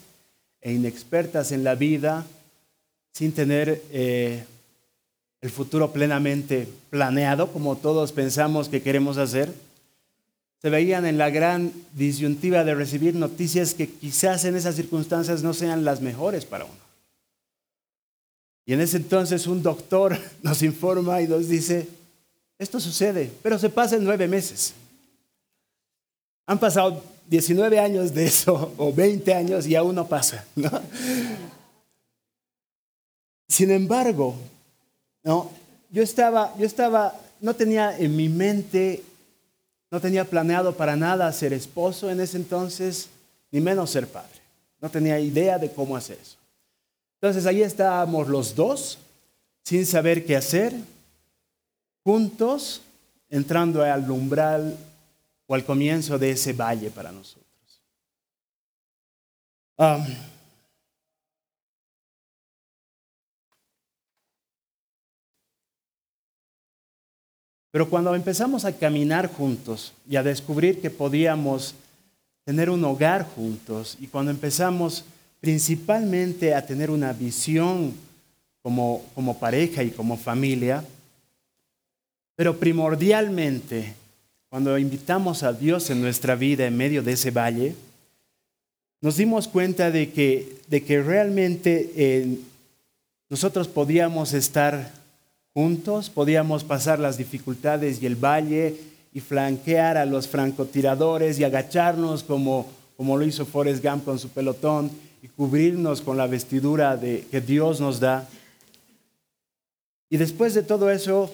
e 0.61 0.73
inexpertas 0.73 1.51
en 1.51 1.63
la 1.63 1.75
vida, 1.75 2.25
sin 3.13 3.31
tener 3.31 3.81
eh, 3.91 4.43
el 5.41 5.49
futuro 5.49 5.91
plenamente 5.91 6.67
planeado, 6.89 7.51
como 7.51 7.75
todos 7.75 8.11
pensamos 8.11 8.69
que 8.69 8.81
queremos 8.81 9.17
hacer, 9.17 9.53
se 10.61 10.69
veían 10.69 11.05
en 11.05 11.17
la 11.17 11.29
gran 11.29 11.71
disyuntiva 11.93 12.63
de 12.63 12.73
recibir 12.73 13.13
noticias 13.15 13.73
que 13.73 13.87
quizás 13.87 14.43
en 14.45 14.55
esas 14.55 14.75
circunstancias 14.75 15.43
no 15.43 15.53
sean 15.53 15.85
las 15.85 16.01
mejores 16.01 16.45
para 16.45 16.65
uno. 16.65 16.87
Y 18.65 18.73
en 18.73 18.81
ese 18.81 18.97
entonces 18.97 19.47
un 19.47 19.61
doctor 19.61 20.17
nos 20.41 20.63
informa 20.63 21.21
y 21.21 21.27
nos 21.27 21.47
dice, 21.47 21.87
esto 22.57 22.79
sucede, 22.79 23.31
pero 23.43 23.59
se 23.59 23.69
pasa 23.69 23.95
en 23.95 24.03
nueve 24.03 24.27
meses. 24.27 24.73
Han 26.47 26.59
pasado 26.59 27.03
19 27.27 27.79
años 27.79 28.13
de 28.13 28.25
eso, 28.25 28.73
o 28.77 28.91
20 28.91 29.33
años, 29.33 29.67
y 29.67 29.75
aún 29.75 29.95
no 29.95 30.07
pasa. 30.07 30.45
Sin 33.47 33.69
embargo, 33.69 34.35
¿no? 35.27 35.51
yo, 35.91 36.01
estaba, 36.01 36.55
yo 36.57 36.65
estaba, 36.65 37.13
no 37.41 37.53
tenía 37.53 37.97
en 37.97 38.15
mi 38.15 38.29
mente, 38.29 39.03
no 39.91 39.99
tenía 39.99 40.23
planeado 40.23 40.75
para 40.75 40.95
nada 40.95 41.31
ser 41.33 41.51
esposo 41.51 42.09
en 42.09 42.21
ese 42.21 42.37
entonces, 42.37 43.09
ni 43.51 43.59
menos 43.59 43.89
ser 43.89 44.07
padre. 44.07 44.39
No 44.79 44.89
tenía 44.89 45.19
idea 45.19 45.59
de 45.59 45.69
cómo 45.71 45.97
hacer 45.97 46.17
eso. 46.21 46.37
Entonces 47.15 47.45
ahí 47.45 47.61
estábamos 47.61 48.29
los 48.29 48.55
dos, 48.55 48.99
sin 49.63 49.85
saber 49.85 50.25
qué 50.25 50.37
hacer, 50.37 50.73
juntos, 52.05 52.81
entrando 53.29 53.83
al 53.83 54.09
umbral 54.09 54.77
o 55.45 55.55
al 55.55 55.65
comienzo 55.65 56.17
de 56.17 56.31
ese 56.31 56.53
valle 56.53 56.89
para 56.89 57.11
nosotros. 57.11 57.43
Pero 67.77 67.91
cuando 67.91 68.15
empezamos 68.15 68.65
a 68.65 68.75
caminar 68.75 69.27
juntos 69.27 69.93
y 70.09 70.15
a 70.15 70.23
descubrir 70.23 70.81
que 70.81 70.89
podíamos 70.89 71.75
tener 72.43 72.71
un 72.71 72.83
hogar 72.83 73.23
juntos 73.23 73.95
y 74.01 74.07
cuando 74.07 74.31
empezamos 74.31 75.05
principalmente 75.41 76.55
a 76.55 76.65
tener 76.65 76.89
una 76.89 77.13
visión 77.13 77.93
como, 78.63 79.05
como 79.13 79.37
pareja 79.37 79.83
y 79.83 79.91
como 79.91 80.17
familia, 80.17 80.83
pero 82.35 82.57
primordialmente 82.57 83.93
cuando 84.49 84.75
invitamos 84.79 85.43
a 85.43 85.53
Dios 85.53 85.91
en 85.91 86.01
nuestra 86.01 86.33
vida 86.33 86.65
en 86.65 86.75
medio 86.75 87.03
de 87.03 87.11
ese 87.11 87.29
valle, 87.29 87.75
nos 89.01 89.17
dimos 89.17 89.47
cuenta 89.47 89.91
de 89.91 90.11
que, 90.11 90.57
de 90.65 90.83
que 90.83 91.03
realmente 91.03 91.91
eh, 91.95 92.39
nosotros 93.29 93.67
podíamos 93.67 94.33
estar 94.33 94.96
juntos, 95.57 96.11
podíamos 96.11 96.63
pasar 96.63 96.99
las 96.99 97.17
dificultades 97.17 97.99
y 97.99 98.05
el 98.05 98.15
valle 98.15 98.75
y 99.11 99.21
flanquear 99.21 99.97
a 99.97 100.05
los 100.05 100.27
francotiradores 100.27 101.39
y 101.39 101.43
agacharnos 101.43 102.21
como, 102.21 102.67
como 102.95 103.17
lo 103.17 103.25
hizo 103.25 103.43
Forrest 103.43 103.83
Gump 103.83 104.05
con 104.05 104.19
su 104.19 104.29
pelotón 104.29 104.91
y 105.23 105.27
cubrirnos 105.27 106.01
con 106.01 106.15
la 106.15 106.27
vestidura 106.27 106.95
de, 106.95 107.25
que 107.31 107.41
Dios 107.41 107.81
nos 107.81 107.99
da. 107.99 108.27
Y 110.11 110.17
después 110.17 110.53
de 110.53 110.61
todo 110.61 110.91
eso, 110.91 111.33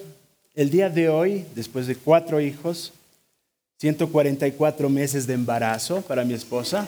el 0.56 0.70
día 0.70 0.90
de 0.90 1.10
hoy, 1.10 1.46
después 1.54 1.86
de 1.86 1.98
cuatro 1.98 2.40
hijos, 2.40 2.94
144 3.80 4.88
meses 4.88 5.28
de 5.28 5.34
embarazo 5.34 6.02
para 6.02 6.24
mi 6.24 6.34
esposa. 6.34 6.88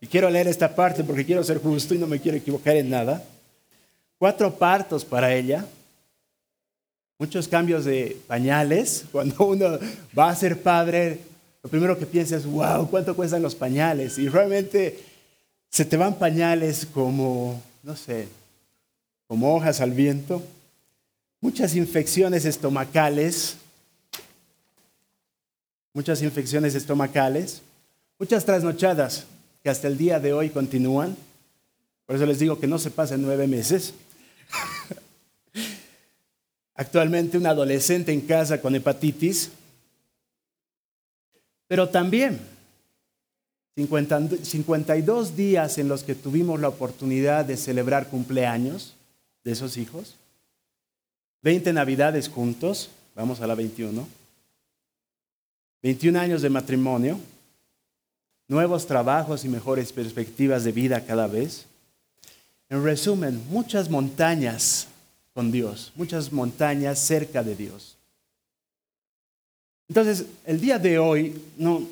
Y 0.00 0.08
quiero 0.08 0.28
leer 0.28 0.48
esta 0.48 0.74
parte 0.74 1.04
porque 1.04 1.24
quiero 1.24 1.44
ser 1.44 1.58
justo 1.58 1.94
y 1.94 1.98
no 1.98 2.08
me 2.08 2.18
quiero 2.18 2.36
equivocar 2.36 2.74
en 2.74 2.90
nada. 2.90 3.22
Cuatro 4.18 4.52
partos 4.52 5.04
para 5.04 5.32
ella. 5.32 5.64
Muchos 7.22 7.46
cambios 7.46 7.84
de 7.84 8.16
pañales. 8.26 9.04
Cuando 9.12 9.46
uno 9.46 9.78
va 10.18 10.30
a 10.30 10.34
ser 10.34 10.60
padre, 10.60 11.20
lo 11.62 11.70
primero 11.70 11.96
que 11.96 12.04
piensa 12.04 12.36
es, 12.36 12.44
wow, 12.44 12.90
¿cuánto 12.90 13.14
cuestan 13.14 13.42
los 13.42 13.54
pañales? 13.54 14.18
Y 14.18 14.28
realmente 14.28 14.98
se 15.70 15.84
te 15.84 15.96
van 15.96 16.18
pañales 16.18 16.84
como, 16.84 17.62
no 17.84 17.94
sé, 17.94 18.26
como 19.28 19.54
hojas 19.54 19.80
al 19.80 19.92
viento. 19.92 20.42
Muchas 21.40 21.76
infecciones 21.76 22.44
estomacales 22.44 23.56
muchas 25.92 26.22
infecciones 26.22 26.74
estomacales, 26.74 27.60
muchas 28.18 28.44
trasnochadas 28.44 29.24
que 29.62 29.70
hasta 29.70 29.88
el 29.88 29.98
día 29.98 30.18
de 30.20 30.32
hoy 30.32 30.50
continúan. 30.50 31.16
Por 32.06 32.16
eso 32.16 32.26
les 32.26 32.38
digo 32.38 32.58
que 32.58 32.66
no 32.66 32.78
se 32.78 32.90
pasen 32.90 33.22
nueve 33.22 33.46
meses. 33.46 33.94
Actualmente 36.74 37.38
un 37.38 37.46
adolescente 37.46 38.12
en 38.12 38.22
casa 38.22 38.60
con 38.60 38.74
hepatitis, 38.74 39.50
pero 41.68 41.88
también 41.88 42.40
52 43.76 45.36
días 45.36 45.78
en 45.78 45.88
los 45.88 46.04
que 46.04 46.14
tuvimos 46.14 46.60
la 46.60 46.68
oportunidad 46.68 47.44
de 47.44 47.56
celebrar 47.56 48.08
cumpleaños 48.08 48.94
de 49.44 49.52
esos 49.52 49.76
hijos, 49.76 50.16
20 51.42 51.72
navidades 51.72 52.28
juntos, 52.28 52.90
vamos 53.14 53.40
a 53.40 53.46
la 53.46 53.54
21 53.54 54.06
21 55.82 56.20
años 56.20 56.42
de 56.42 56.50
matrimonio, 56.50 57.18
nuevos 58.46 58.86
trabajos 58.86 59.44
y 59.44 59.48
mejores 59.48 59.92
perspectivas 59.92 60.62
de 60.62 60.70
vida 60.70 61.04
cada 61.04 61.26
vez. 61.26 61.66
En 62.68 62.84
resumen, 62.84 63.42
muchas 63.50 63.90
montañas 63.90 64.86
con 65.34 65.50
Dios, 65.50 65.92
muchas 65.94 66.32
montañas 66.32 66.98
cerca 66.98 67.42
de 67.42 67.56
Dios. 67.56 67.96
Entonces, 69.88 70.26
el 70.46 70.60
día 70.60 70.78
de 70.78 70.98
hoy 70.98 71.40
no, 71.58 71.86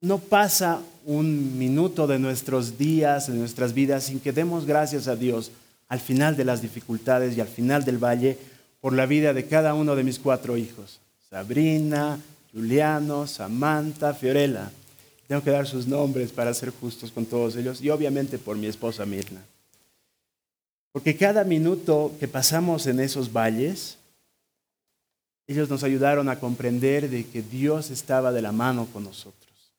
no 0.00 0.18
pasa 0.18 0.80
un 1.04 1.56
minuto 1.58 2.06
de 2.06 2.18
nuestros 2.18 2.78
días, 2.78 3.28
de 3.28 3.34
nuestras 3.34 3.72
vidas, 3.72 4.04
sin 4.04 4.20
que 4.20 4.32
demos 4.32 4.66
gracias 4.66 5.06
a 5.06 5.16
Dios 5.16 5.52
al 5.88 6.00
final 6.00 6.36
de 6.36 6.44
las 6.44 6.62
dificultades 6.62 7.36
y 7.36 7.40
al 7.40 7.48
final 7.48 7.84
del 7.84 8.02
valle 8.02 8.36
por 8.80 8.92
la 8.92 9.06
vida 9.06 9.32
de 9.32 9.46
cada 9.46 9.74
uno 9.74 9.94
de 9.94 10.04
mis 10.04 10.18
cuatro 10.18 10.56
hijos. 10.56 10.98
Sabrina, 11.30 12.18
Juliano, 12.52 13.26
Samantha, 13.26 14.14
Fiorella. 14.14 14.70
Tengo 15.28 15.42
que 15.42 15.50
dar 15.50 15.66
sus 15.66 15.86
nombres 15.86 16.32
para 16.32 16.54
ser 16.54 16.70
justos 16.70 17.10
con 17.12 17.26
todos 17.26 17.56
ellos 17.56 17.80
y 17.80 17.90
obviamente 17.90 18.38
por 18.38 18.56
mi 18.56 18.66
esposa 18.66 19.04
Mirna. 19.06 19.42
Porque 20.96 21.14
cada 21.14 21.44
minuto 21.44 22.16
que 22.18 22.26
pasamos 22.26 22.86
en 22.86 23.00
esos 23.00 23.30
valles, 23.30 23.98
ellos 25.46 25.68
nos 25.68 25.82
ayudaron 25.82 26.30
a 26.30 26.40
comprender 26.40 27.10
de 27.10 27.26
que 27.26 27.42
Dios 27.42 27.90
estaba 27.90 28.32
de 28.32 28.40
la 28.40 28.50
mano 28.50 28.88
con 28.90 29.04
nosotros. 29.04 29.74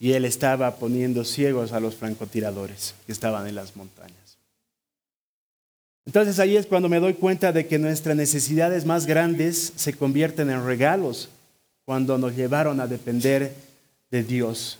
Y 0.00 0.12
Él 0.12 0.24
estaba 0.24 0.76
poniendo 0.76 1.22
ciegos 1.22 1.72
a 1.72 1.80
los 1.80 1.96
francotiradores 1.96 2.94
que 3.04 3.12
estaban 3.12 3.46
en 3.46 3.56
las 3.56 3.76
montañas. 3.76 4.38
Entonces 6.06 6.38
ahí 6.38 6.56
es 6.56 6.64
cuando 6.64 6.88
me 6.88 6.98
doy 6.98 7.12
cuenta 7.12 7.52
de 7.52 7.66
que 7.66 7.78
nuestras 7.78 8.16
necesidades 8.16 8.86
más 8.86 9.04
grandes 9.04 9.74
se 9.76 9.92
convierten 9.92 10.48
en 10.48 10.64
regalos 10.64 11.28
cuando 11.84 12.16
nos 12.16 12.34
llevaron 12.34 12.80
a 12.80 12.86
depender 12.86 13.52
de 14.10 14.22
Dios. 14.22 14.78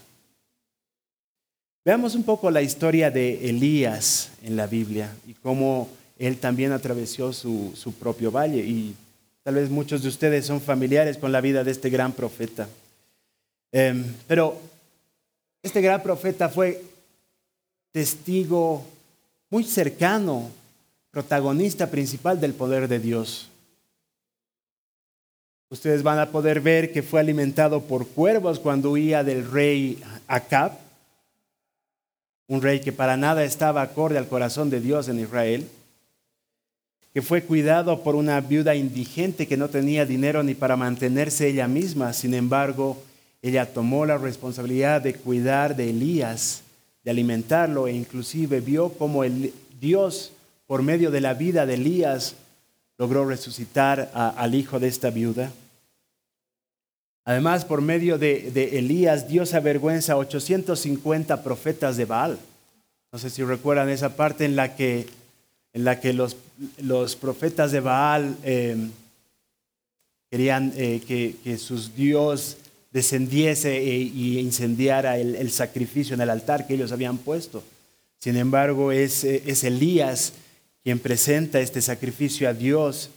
Veamos 1.85 2.15
un 2.15 2.23
poco 2.23 2.51
la 2.51 2.63
historia 2.63 3.11
de 3.11 3.51
Elías 3.51 4.31
en 4.43 4.57
la 4.57 4.67
Biblia 4.67 5.15
y 5.27 5.35
cómo 5.35 5.89
él 6.19 6.39
también 6.39 6.73
atravesó 6.73 7.33
su, 7.33 7.73
su 7.77 7.93
propio 7.93 8.31
valle. 8.31 8.65
Y 8.65 8.95
tal 9.43 9.57
vez 9.57 9.69
muchos 9.69 10.03
de 10.03 10.09
ustedes 10.09 10.47
son 10.47 10.63
familiares 10.63 11.19
con 11.19 11.31
la 11.31 11.43
vida 11.43 11.63
de 11.63 11.73
este 11.73 11.91
gran 11.91 12.13
profeta. 12.13 12.67
Em, 13.71 14.03
pero 14.27 14.59
este 15.63 15.83
gran 15.83 16.03
profeta 16.03 16.49
fue 16.49 16.83
testigo 17.93 18.85
muy 19.51 19.65
cercano 19.65 20.51
protagonista 21.11 21.91
principal 21.91 22.41
del 22.41 22.55
poder 22.55 22.89
de 22.89 22.99
Dios. 22.99 23.51
Ustedes 25.69 26.03
van 26.03 26.19
a 26.19 26.31
poder 26.31 26.61
ver 26.61 26.93
que 26.93 27.03
fue 27.03 27.21
alimentado 27.21 27.83
por 27.83 28.07
cuervos 28.07 28.59
cuando 28.59 28.93
huía 28.93 29.23
del 29.23 29.51
rey 29.51 30.03
Acab, 30.29 30.84
un 32.47 32.63
rey 32.63 32.81
que 32.81 32.93
para 32.93 33.17
nada 33.17 33.45
estaba 33.45 33.83
acorde 33.83 34.19
al 34.19 34.29
corazón 34.29 34.71
de 34.71 34.81
Dios 34.81 35.09
en 35.09 35.21
Israel, 35.21 35.67
que 37.13 37.23
fue 37.23 37.45
cuidado 37.45 38.03
por 38.03 38.17
una 38.17 38.41
viuda 38.41 38.75
indigente 38.75 39.47
que 39.47 39.57
no 39.57 39.69
tenía 39.69 40.05
dinero 40.05 40.43
ni 40.43 40.55
para 40.55 40.77
mantenerse 40.77 41.47
ella 41.47 41.69
misma. 41.69 42.13
Sin 42.13 42.35
embargo, 42.35 43.01
ella 43.41 43.73
tomó 43.73 44.05
la 44.05 44.19
responsabilidad 44.19 45.01
de 45.01 45.15
cuidar 45.15 45.77
de 45.77 45.91
Elías, 45.91 46.63
de 47.05 47.11
alimentarlo 47.11 47.87
e 47.87 47.93
inclusive 47.93 48.61
vio 48.61 48.89
como 48.91 49.23
el 49.23 49.55
Dios 49.81 50.33
por 50.67 50.83
medio 50.83 51.11
de 51.11 51.21
la 51.21 51.35
vida 51.35 51.67
de 51.67 51.75
Elías, 51.75 52.35
logró 52.99 53.27
resucitar 53.27 54.11
al 54.15 54.55
hijo 54.55 54.81
de 54.81 54.89
esta 54.89 55.11
viuda. 55.11 55.53
Además, 57.25 57.65
por 57.65 57.81
medio 57.81 58.19
de, 58.19 58.79
Elías, 58.79 59.29
Dios 59.29 59.55
avergüenza 59.55 60.13
a 60.13 60.17
850 60.19 61.43
profetas 61.43 61.97
de 61.97 62.05
Baal. 62.05 62.39
No 63.13 63.19
sé 63.19 63.31
si 63.31 63.43
recuerdan 63.43 63.89
esa 63.89 64.15
parte 64.17 64.45
en 64.45 64.57
la 64.57 64.77
que, 64.77 65.07
en 65.73 65.85
la 65.85 66.01
que 66.01 66.13
los, 66.13 66.37
los 66.79 67.17
profetas 67.17 67.73
de 67.73 67.81
Baal 67.81 68.37
em, 68.43 68.91
querían 70.31 70.73
eh, 70.77 71.01
que, 71.07 71.37
que, 71.43 71.57
sus 71.57 71.95
Dios 71.95 72.59
descendiese 72.91 73.79
e, 73.79 73.97
y 73.97 74.39
incendiara 74.39 75.19
el, 75.19 75.35
el, 75.37 75.51
sacrificio 75.51 76.15
en 76.15 76.21
el 76.21 76.31
altar 76.31 76.67
que 76.67 76.75
ellos 76.75 76.93
habían 76.93 77.17
puesto. 77.17 77.65
Sin 78.19 78.37
embargo, 78.37 78.93
es, 78.93 79.25
es 79.25 79.65
Elías 79.65 80.35
quien 80.83 80.99
presenta 80.99 81.61
este 81.61 81.81
sacrificio 81.81 82.49
a 82.49 82.53
Dios 82.53 83.09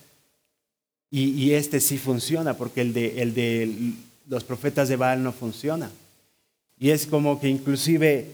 y, 1.10 1.52
este 1.52 1.80
sí 1.80 1.98
funciona, 1.98 2.56
porque 2.56 2.82
el 2.82 2.94
de, 2.94 3.22
el 3.22 3.34
de 3.34 3.94
los 4.28 4.44
profetas 4.44 4.90
de 4.90 4.98
Baal 4.98 5.24
no 5.24 5.32
funciona. 5.32 5.90
Y 6.80 6.90
es 6.90 7.08
como 7.08 7.40
que 7.40 7.48
inclusive 7.48 8.28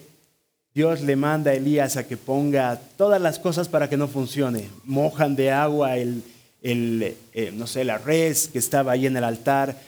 Dios 0.74 1.02
le 1.02 1.16
manda 1.16 1.52
a 1.52 1.54
Elías 1.54 1.98
a 1.98 2.08
que 2.08 2.18
ponga 2.18 2.82
todas 2.98 3.22
las 3.22 3.38
cosas 3.38 3.70
para 3.70 3.90
que 3.90 3.98
no 3.98 4.08
funcione. 4.08 4.70
Mojan 4.86 5.36
de 5.36 5.52
agua 5.52 5.98
el, 5.98 6.24
el 6.64 7.16
eh, 7.34 7.52
no 7.54 7.68
sé, 7.68 7.84
la 7.84 8.00
res 8.00 8.48
que 8.48 8.58
estaba 8.58 8.94
ahí 8.94 9.06
en 9.06 9.16
el 9.16 9.24
altar. 9.24 9.80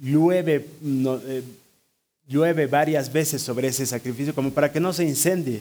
Llueve, 0.00 0.66
eh, 0.84 1.42
llueve 2.26 2.66
varias 2.66 3.12
veces 3.12 3.42
sobre 3.42 3.68
ese 3.68 3.84
sacrificio 3.84 4.34
como 4.34 4.52
para 4.52 4.72
que 4.72 4.80
no 4.80 4.92
se 4.92 5.04
incendie. 5.04 5.60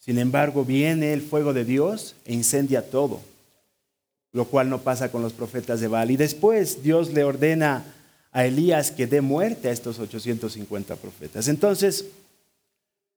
Sin 0.00 0.18
embargo, 0.18 0.64
viene 0.64 1.12
el 1.12 1.22
fuego 1.22 1.52
de 1.52 1.64
Dios 1.64 2.16
e 2.24 2.32
incendia 2.34 2.82
todo, 2.90 3.20
lo 4.32 4.46
cual 4.46 4.70
no 4.70 4.80
pasa 4.80 5.10
con 5.12 5.22
los 5.22 5.32
profetas 5.32 5.80
de 5.80 5.88
Baal. 5.88 6.10
Y 6.10 6.16
después 6.16 6.82
Dios 6.82 7.12
le 7.12 7.24
ordena 7.24 7.84
a 8.32 8.46
Elías 8.46 8.90
que 8.90 9.06
dé 9.06 9.20
muerte 9.20 9.68
a 9.68 9.72
estos 9.72 9.98
850 9.98 10.96
profetas. 10.96 11.48
Entonces, 11.48 12.06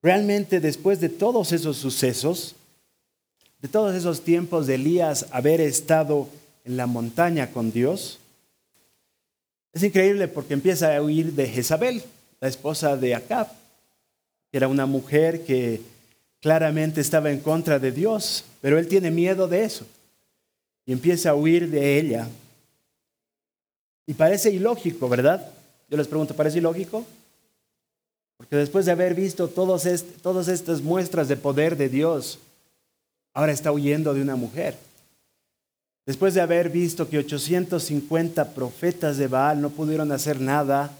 realmente 0.01 0.59
después 0.59 0.99
de 0.99 1.09
todos 1.09 1.53
esos 1.53 1.77
sucesos, 1.77 2.55
de 3.61 3.69
todos 3.69 3.95
esos 3.95 4.21
tiempos 4.21 4.67
de 4.67 4.75
Elías 4.75 5.27
haber 5.31 5.61
estado 5.61 6.27
en 6.65 6.75
la 6.75 6.85
montaña 6.85 7.51
con 7.51 7.71
Dios, 7.71 8.19
es 9.71 9.83
increíble 9.83 10.27
porque 10.27 10.53
empieza 10.53 10.95
a 10.95 11.01
huir 11.01 11.33
de 11.33 11.47
Jezabel, 11.47 12.03
la 12.41 12.49
esposa 12.49 12.97
de 12.97 13.15
Acab, 13.15 13.47
que 14.51 14.57
era 14.57 14.67
una 14.67 14.85
mujer 14.85 15.45
que 15.45 15.81
claramente 16.41 16.99
estaba 16.99 17.31
en 17.31 17.39
contra 17.39 17.79
de 17.79 17.91
Dios, 17.91 18.43
pero 18.61 18.77
él 18.77 18.87
tiene 18.87 19.11
miedo 19.11 19.47
de 19.47 19.63
eso 19.63 19.85
y 20.85 20.91
empieza 20.91 21.31
a 21.31 21.35
huir 21.35 21.69
de 21.69 21.99
ella. 21.99 22.27
Y 24.07 24.13
parece 24.13 24.51
ilógico, 24.51 25.09
¿verdad? 25.09 25.51
Yo 25.89 25.97
les 25.97 26.07
pregunto, 26.07 26.35
¿parece 26.35 26.59
ilógico? 26.59 27.05
Porque 28.37 28.55
después 28.55 28.85
de 28.85 28.91
haber 28.91 29.15
visto 29.15 29.47
todos 29.47 29.87
todas 30.21 30.47
estas 30.47 30.81
muestras 30.81 31.27
de 31.27 31.37
poder 31.37 31.77
de 31.77 31.89
Dios, 31.89 32.39
ahora 33.33 33.51
está 33.51 33.71
huyendo 33.71 34.13
de 34.13 34.21
una 34.21 34.35
mujer. 34.35 34.77
Después 36.05 36.35
de 36.35 36.41
haber 36.41 36.69
visto 36.69 37.09
que 37.09 37.17
850 37.17 38.53
profetas 38.53 39.17
de 39.17 39.27
Baal 39.27 39.61
no 39.61 39.71
pudieron 39.71 40.11
hacer 40.11 40.39
nada 40.39 40.91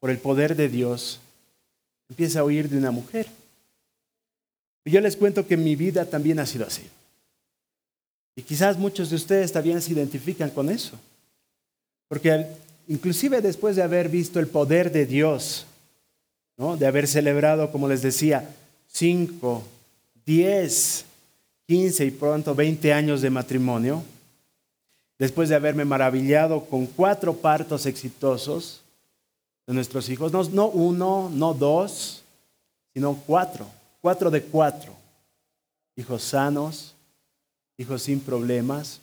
por 0.00 0.10
el 0.10 0.18
poder 0.18 0.56
de 0.56 0.68
Dios, 0.68 1.20
empieza 2.08 2.40
a 2.40 2.44
huir 2.44 2.68
de 2.68 2.78
una 2.78 2.90
mujer. 2.90 3.28
Y 4.84 4.90
yo 4.90 5.00
les 5.00 5.16
cuento 5.16 5.46
que 5.46 5.56
mi 5.56 5.76
vida 5.76 6.04
también 6.04 6.40
ha 6.40 6.46
sido 6.46 6.66
así. 6.66 6.82
Y 8.36 8.42
quizás 8.42 8.78
muchos 8.78 9.10
de 9.10 9.16
ustedes 9.16 9.52
también 9.52 9.80
se 9.80 9.92
identifican 9.92 10.50
con 10.50 10.70
eso. 10.70 10.98
Porque 12.08 12.46
inclusive 12.88 13.40
después 13.40 13.76
de 13.76 13.82
haber 13.82 14.08
visto 14.08 14.40
el 14.40 14.48
poder 14.48 14.90
de 14.92 15.06
Dios, 15.06 15.66
de 16.56 16.86
haber 16.86 17.06
celebrado, 17.06 17.70
como 17.72 17.88
les 17.88 18.02
decía, 18.02 18.48
5, 18.88 19.64
10, 20.26 21.04
15 21.66 22.04
y 22.04 22.10
pronto 22.10 22.54
20 22.54 22.92
años 22.92 23.22
de 23.22 23.30
matrimonio, 23.30 24.02
después 25.18 25.48
de 25.48 25.54
haberme 25.54 25.84
maravillado 25.84 26.64
con 26.64 26.86
cuatro 26.86 27.34
partos 27.34 27.86
exitosos 27.86 28.82
de 29.66 29.74
nuestros 29.74 30.08
hijos, 30.08 30.32
no, 30.32 30.44
no 30.44 30.66
uno, 30.68 31.30
no 31.32 31.54
dos, 31.54 32.22
sino 32.92 33.14
cuatro 33.26 33.66
cuatro 34.04 34.30
de 34.30 34.42
cuatro, 34.42 34.92
hijos 35.96 36.22
sanos, 36.22 36.94
hijos 37.78 38.02
sin 38.02 38.20
problemas. 38.20 39.00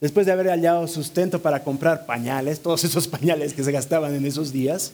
Después 0.00 0.26
de 0.26 0.32
haber 0.32 0.48
hallado 0.48 0.86
sustento 0.88 1.40
para 1.40 1.62
comprar 1.62 2.06
pañales, 2.06 2.60
todos 2.60 2.84
esos 2.84 3.08
pañales 3.14 3.54
que 3.54 3.64
se 3.64 3.72
gastaban 3.72 4.14
en 4.14 4.26
esos 4.26 4.52
días, 4.52 4.92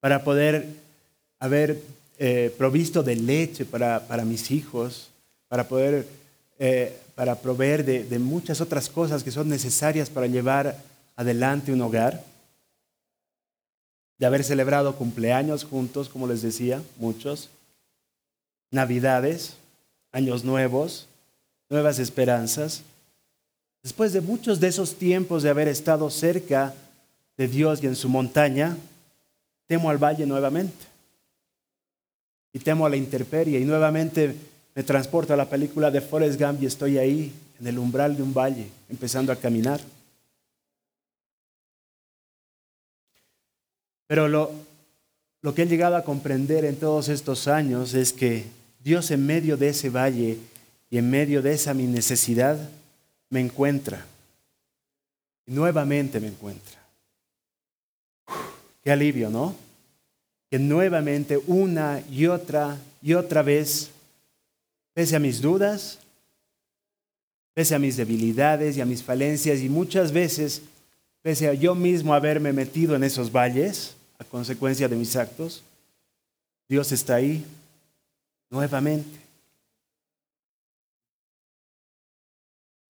para 0.00 0.24
poder 0.24 0.66
haber 1.38 1.80
eh, 2.18 2.54
provisto 2.58 3.02
de 3.02 3.16
leche 3.16 3.64
para, 3.64 4.24
mis 4.24 4.50
hijos, 4.50 5.08
para 5.48 5.68
poder 5.68 6.06
eh, 6.58 6.96
para 7.14 7.36
proveer 7.36 7.84
de 7.84 8.18
muchas 8.18 8.60
otras 8.60 8.88
cosas 8.88 9.22
que 9.22 9.30
son 9.30 9.48
necesarias 9.48 10.08
para 10.08 10.26
llevar 10.26 10.76
adelante 11.14 11.72
un 11.72 11.82
hogar 11.82 12.24
de 14.18 14.26
haber 14.26 14.44
celebrado 14.44 14.94
cumpleaños 14.94 15.64
juntos, 15.64 16.08
como 16.08 16.26
les 16.26 16.42
decía, 16.42 16.82
muchos, 16.98 17.48
navidades, 18.70 19.56
años 20.12 20.44
nuevos, 20.44 21.08
nuevas 21.72 21.98
esperanzas. 21.98 22.82
Después 23.82 24.12
de 24.12 24.20
muchos 24.20 24.60
de 24.60 24.68
esos 24.68 24.94
tiempos 24.94 25.42
de 25.42 25.48
haber 25.48 25.68
estado 25.68 26.10
cerca 26.10 26.74
de 27.38 27.48
Dios 27.48 27.82
y 27.82 27.86
en 27.86 27.96
su 27.96 28.10
montaña, 28.10 28.76
temo 29.66 29.88
al 29.88 29.96
valle 29.96 30.26
nuevamente. 30.26 30.84
Y 32.52 32.58
temo 32.58 32.84
a 32.84 32.90
la 32.90 32.96
intemperie 32.96 33.58
y 33.58 33.64
nuevamente 33.64 34.36
me 34.74 34.82
transporto 34.82 35.32
a 35.32 35.36
la 35.36 35.48
película 35.48 35.90
de 35.90 36.02
Forrest 36.02 36.38
Gump 36.38 36.62
y 36.62 36.66
estoy 36.66 36.98
ahí 36.98 37.32
en 37.58 37.66
el 37.66 37.78
umbral 37.78 38.16
de 38.16 38.22
un 38.22 38.34
valle, 38.34 38.66
empezando 38.90 39.32
a 39.32 39.36
caminar. 39.36 39.80
Pero 44.06 44.28
lo, 44.28 44.52
lo 45.40 45.54
que 45.54 45.62
he 45.62 45.66
llegado 45.66 45.96
a 45.96 46.04
comprender 46.04 46.66
en 46.66 46.76
todos 46.76 47.08
estos 47.08 47.48
años 47.48 47.94
es 47.94 48.12
que 48.12 48.44
Dios 48.84 49.10
en 49.10 49.24
medio 49.24 49.56
de 49.56 49.70
ese 49.70 49.88
valle 49.88 50.38
y 50.92 50.98
en 50.98 51.10
medio 51.10 51.42
de 51.42 51.54
esa 51.54 51.74
mi 51.74 51.86
necesidad 51.86 52.56
me 53.30 53.40
encuentra. 53.40 54.04
Y 55.46 55.52
nuevamente 55.52 56.20
me 56.20 56.28
encuentra. 56.28 56.78
qué 58.84 58.92
alivio, 58.92 59.30
¿no? 59.30 59.56
que 60.52 60.58
nuevamente 60.58 61.38
una 61.46 62.02
y 62.10 62.26
otra 62.26 62.76
y 63.00 63.14
otra 63.14 63.40
vez, 63.40 63.88
pese 64.92 65.16
a 65.16 65.18
mis 65.18 65.40
dudas, 65.40 65.98
pese 67.54 67.74
a 67.74 67.78
mis 67.78 67.96
debilidades 67.96 68.76
y 68.76 68.82
a 68.82 68.84
mis 68.84 69.02
falencias 69.02 69.60
y 69.60 69.70
muchas 69.70 70.12
veces, 70.12 70.60
pese 71.22 71.48
a 71.48 71.54
yo 71.54 71.74
mismo 71.74 72.12
haberme 72.12 72.52
metido 72.52 72.94
en 72.94 73.02
esos 73.02 73.32
valles 73.32 73.94
a 74.18 74.24
consecuencia 74.24 74.88
de 74.88 74.96
mis 74.96 75.16
actos, 75.16 75.62
Dios 76.68 76.92
está 76.92 77.14
ahí 77.14 77.46
nuevamente. 78.50 79.21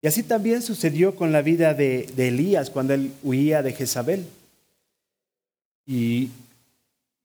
Y 0.02 0.08
así 0.08 0.24
también 0.24 0.62
sucedió 0.62 1.14
con 1.14 1.30
la 1.30 1.42
vida 1.42 1.74
de, 1.74 2.12
Elías 2.16 2.70
cuando 2.70 2.92
él 2.92 3.12
huía 3.22 3.62
de 3.62 3.72
Jezabel. 3.72 4.26
Y 5.86 6.30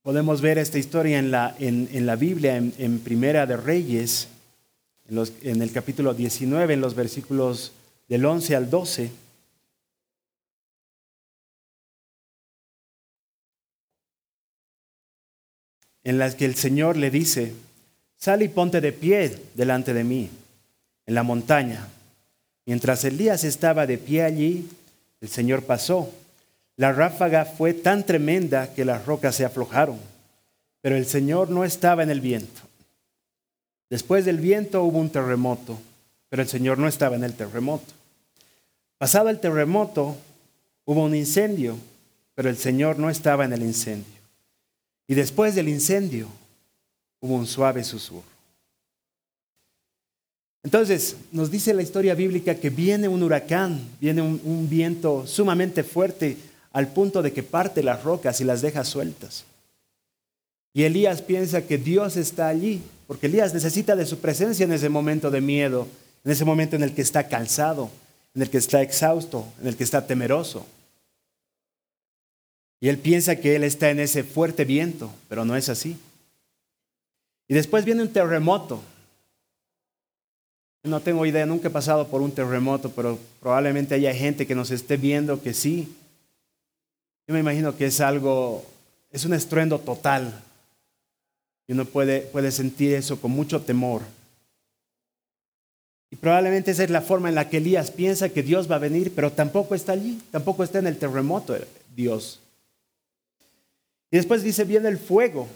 podemos 0.03 0.41
ver 0.41 0.59
esta 0.59 0.77
historia 0.77 1.17
en 1.17 1.31
la, 1.31 2.15
Biblia, 2.15 2.55
en, 2.55 2.99
Primera 2.99 3.47
de 3.47 3.57
Reyes, 3.57 4.27
en, 5.09 5.23
en 5.41 5.61
el 5.63 5.71
capítulo 5.71 6.13
19, 6.13 6.75
en 6.75 6.81
los 6.81 6.93
versículos 6.93 7.71
del 8.07 8.23
11 8.23 8.55
al 8.55 8.69
12. 8.69 9.09
en 16.03 16.17
las 16.17 16.35
que 16.35 16.45
el 16.45 16.55
Señor 16.55 16.95
le 16.95 17.11
dice, 17.11 17.51
sal 18.15 18.41
y 18.41 18.47
ponte 18.47 18.79
de 18.79 18.93
pie 18.93 19.41
delante 19.55 19.93
de 19.93 20.05
mí 20.05 20.29
en 21.05 21.13
la 21.13 21.23
montaña. 21.23 21.85
Mientras 22.67 23.05
Elías 23.05 23.45
estaba 23.45 23.87
de 23.87 23.97
pie 23.97 24.23
allí, 24.23 24.69
el 25.21 25.29
Señor 25.29 25.63
pasó. 25.63 26.11
La 26.75 26.91
ráfaga 26.91 27.45
fue 27.45 27.73
tan 27.73 28.05
tremenda 28.05 28.73
que 28.73 28.83
las 28.83 29.05
rocas 29.05 29.35
se 29.35 29.45
aflojaron, 29.45 29.97
pero 30.81 30.97
el 30.97 31.05
Señor 31.05 31.49
no 31.49 31.63
estaba 31.63 32.03
en 32.03 32.09
el 32.09 32.19
viento. 32.19 32.61
Después 33.89 34.25
del 34.25 34.39
viento 34.39 34.83
hubo 34.83 34.99
un 34.99 35.09
terremoto, 35.09 35.79
pero 36.27 36.41
el 36.41 36.49
Señor 36.49 36.77
no 36.77 36.89
estaba 36.89 37.15
en 37.15 37.23
el 37.23 37.33
terremoto. 37.33 37.93
Pasado 38.97 39.29
el 39.29 39.39
terremoto, 39.39 40.17
hubo 40.83 41.05
un 41.05 41.15
incendio, 41.15 41.77
pero 42.35 42.49
el 42.49 42.57
Señor 42.57 42.99
no 42.99 43.09
estaba 43.09 43.45
en 43.45 43.53
el 43.53 43.61
incendio. 43.61 44.19
Y 45.07 45.15
después 45.15 45.55
del 45.55 45.69
incendio, 45.69 46.27
hubo 47.21 47.35
un 47.35 47.47
suave 47.47 47.85
susurro. 47.85 48.36
Entonces, 50.67 51.15
nos 51.31 51.49
dice 51.49 51.73
la 51.73 51.81
historia 51.81 52.13
bíblica 52.13 52.55
que 52.55 52.69
viene 52.69 53.07
un 53.07 53.23
huracán, 53.23 53.79
viene 54.01 54.21
un, 54.21 54.67
viento 54.69 55.25
sumamente 55.25 55.81
fuerte 55.81 56.35
al 56.73 56.89
punto 56.89 57.21
de 57.21 57.31
que 57.31 57.41
parte 57.41 57.81
las 57.81 58.03
rocas 58.03 58.41
y 58.41 58.43
las 58.43 58.61
deja 58.61 58.83
sueltas. 58.83 59.45
Y 60.73 60.83
Elías 60.83 61.21
piensa 61.21 61.61
que 61.61 61.77
Dios 61.77 62.17
está 62.17 62.49
allí, 62.49 62.81
porque 63.07 63.27
Elías 63.27 63.53
necesita 63.53 63.95
de 63.95 64.05
su 64.05 64.19
presencia 64.19 64.65
en 64.65 64.73
ese 64.73 64.89
momento 64.89 65.31
de 65.31 65.39
miedo, 65.39 65.87
en 66.25 66.33
ese 66.33 66.43
momento 66.43 66.75
en 66.75 66.83
el 66.83 66.93
que 66.93 67.01
está 67.01 67.29
cansado, 67.29 67.89
en 68.35 68.41
el 68.41 68.49
que 68.49 68.57
está 68.57 68.81
exhausto, 68.81 69.45
en 69.61 69.67
el 69.67 69.77
que 69.77 69.85
está 69.85 70.05
temeroso. 70.05 70.65
Y 72.81 72.89
él 72.89 72.97
piensa 72.97 73.37
que 73.37 73.55
él 73.55 73.63
está 73.63 73.89
en 73.89 74.01
ese 74.01 74.25
fuerte 74.25 74.65
viento, 74.65 75.13
pero 75.29 75.45
no 75.45 75.55
es 75.55 75.69
así. 75.69 75.95
Y 77.47 77.53
después 77.53 77.85
viene 77.85 78.01
un 78.01 78.11
terremoto, 78.11 78.83
no 80.87 81.01
tengo 81.01 81.25
idea, 81.25 81.45
nunca 81.45 81.67
he 81.67 81.71
pasado 81.71 82.07
por 82.07 82.21
un 82.21 82.31
terremoto, 82.31 82.89
pero 82.91 83.19
probablemente 83.39 83.95
haya 83.95 84.13
gente 84.13 84.47
que 84.47 84.55
nos 84.55 84.71
esté 84.71 84.97
viendo 84.97 85.41
que 85.41 85.53
sí. 85.53 85.95
Yo 87.27 87.33
me 87.33 87.41
imagino 87.41 87.75
que 87.75 87.87
es 87.87 87.99
algo, 87.99 88.65
es 89.11 89.25
un 89.25 89.33
estruendo 89.33 89.79
total. 89.79 90.33
Y 91.67 91.73
uno 91.73 91.85
puede, 91.85 92.21
puede 92.21 92.51
sentir 92.51 92.93
eso 92.93 93.19
con 93.19 93.31
mucho 93.31 93.61
temor. 93.61 94.01
Y 96.09 96.15
probablemente 96.15 96.71
esa 96.71 96.83
es 96.83 96.89
la 96.89 97.01
forma 97.01 97.29
en 97.29 97.35
la 97.35 97.49
que 97.49 97.57
Elías 97.57 97.91
piensa 97.91 98.29
que 98.29 98.43
Dios 98.43 98.71
va 98.71 98.75
a 98.75 98.79
venir, 98.79 99.11
pero 99.13 99.31
tampoco 99.31 99.75
está 99.75 99.91
allí, 99.91 100.21
tampoco 100.31 100.63
está 100.63 100.79
en 100.79 100.87
el 100.87 100.97
terremoto 100.97 101.55
eh, 101.55 101.67
Dios. 101.95 102.39
Y 104.09 104.17
después 104.17 104.41
dice, 104.41 104.63
viene 104.63 104.87
el 104.87 104.97
fuego. 104.97 105.47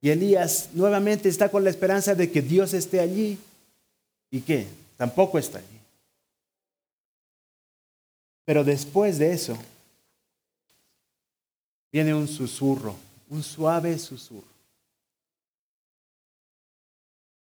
Y 0.00 0.10
Elías 0.10 0.70
nuevamente 0.74 1.28
está 1.28 1.48
con 1.48 1.64
la 1.64 1.70
esperanza 1.70 2.14
de 2.14 2.30
que 2.30 2.42
Dios 2.42 2.74
esté 2.74 3.00
allí. 3.00 3.38
¿Y 4.30 4.40
qué? 4.40 4.66
Tampoco 4.96 5.38
está 5.38 5.58
allí. 5.58 5.80
Pero 8.44 8.64
después 8.64 9.18
de 9.18 9.32
eso, 9.32 9.56
viene 11.92 12.14
un 12.14 12.28
susurro, 12.28 12.94
un 13.28 13.42
suave 13.42 13.98
susurro. 13.98 14.46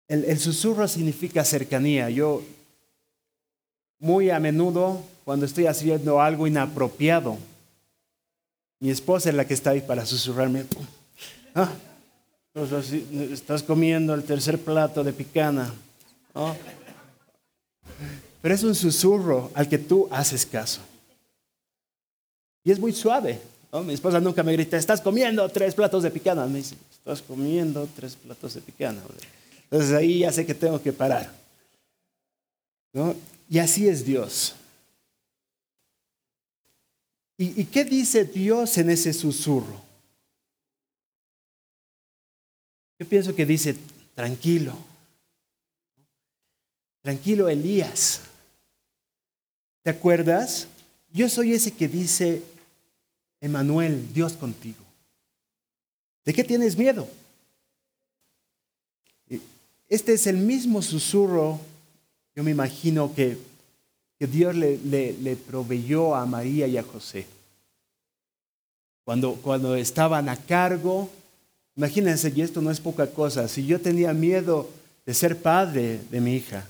El, 0.07 0.23
el, 0.23 0.39
susurro 0.39 0.87
significa 0.87 1.43
cercanía. 1.43 2.09
Yo 2.09 2.41
muy 3.99 4.29
a 4.29 4.39
menudo, 4.39 5.03
cuando 5.25 5.45
estoy 5.45 5.65
haciendo 5.65 6.21
algo 6.21 6.47
inapropiado, 6.47 7.37
mi 8.79 8.89
esposa 8.91 9.29
es 9.29 9.35
la 9.35 9.45
que 9.45 9.53
está 9.53 9.71
ahí 9.71 9.81
para 9.81 10.05
susurrarme. 10.05 10.65
Ah, 11.59 11.73
estás 13.31 13.63
comiendo 13.63 14.13
el 14.13 14.23
tercer 14.23 14.59
plato 14.59 15.03
de 15.03 15.11
picana. 15.11 15.73
Pero 18.41 18.55
es 18.55 18.63
un 18.63 18.75
susurro 18.75 19.51
al 19.53 19.67
que 19.67 19.77
tú 19.77 20.07
haces 20.11 20.45
caso. 20.45 20.81
Y 22.63 22.71
es 22.71 22.79
muy 22.79 22.93
suave. 22.93 23.41
Mi 23.85 23.93
esposa 23.93 24.19
nunca 24.19 24.43
me 24.43 24.53
grita, 24.53 24.77
estás 24.77 25.01
comiendo 25.01 25.47
tres 25.49 25.75
platos 25.75 26.03
de 26.03 26.11
picana. 26.11 26.45
Me 26.47 26.59
dice, 26.59 26.75
estás 26.91 27.21
comiendo 27.21 27.87
tres 27.95 28.15
platos 28.15 28.53
de 28.53 28.61
picana. 28.61 29.01
Entonces 29.63 29.93
ahí 29.93 30.19
ya 30.19 30.31
sé 30.31 30.45
que 30.45 30.55
tengo 30.55 30.81
que 30.81 30.93
parar. 30.93 31.31
Y 33.49 33.59
así 33.59 33.87
es 33.87 34.05
Dios. 34.05 34.55
¿Y 37.37 37.65
qué 37.65 37.85
dice 37.85 38.25
Dios 38.25 38.77
en 38.77 38.89
ese 38.89 39.13
susurro? 39.13 39.81
Yo 42.99 43.07
pienso 43.07 43.35
que 43.35 43.45
dice, 43.45 43.75
tranquilo, 44.15 44.75
Tranquilo, 47.07 47.47
Elías. 47.47 48.19
¿Te 49.81 49.91
acuerdas? 49.91 50.67
Yo 51.13 51.29
soy 51.29 51.53
ese 51.53 51.71
que 51.71 51.87
dice, 51.87 52.43
Emanuel, 53.39 54.13
Dios 54.13 54.33
contigo. 54.33 54.83
¿De 56.25 56.33
qué 56.33 56.43
tienes 56.43 56.77
miedo? 56.77 57.07
Este 59.87 60.15
es 60.15 60.27
el 60.27 60.35
mismo 60.35 60.81
susurro, 60.81 61.61
yo 62.35 62.43
me 62.43 62.51
imagino 62.51 63.15
que, 63.15 63.37
que 64.19 64.27
Dios 64.27 64.53
le, 64.53 64.77
le, 64.77 65.35
proveyó 65.37 66.13
a 66.13 66.25
María 66.25 66.67
y 66.67 66.77
a 66.77 66.83
José. 66.83 67.25
Cuando, 69.05 69.35
cuando 69.35 69.77
estaban 69.77 70.27
a 70.27 70.35
cargo, 70.35 71.09
imagínense, 71.77 72.33
y 72.35 72.41
esto 72.41 72.61
no 72.61 72.69
es 72.69 72.81
poca 72.81 73.09
cosa, 73.09 73.47
si 73.47 73.65
yo 73.65 73.79
tenía 73.79 74.11
miedo 74.11 74.69
de 75.05 75.13
ser 75.13 75.41
padre 75.41 76.01
de 76.11 76.19
mi 76.19 76.35
hija, 76.35 76.67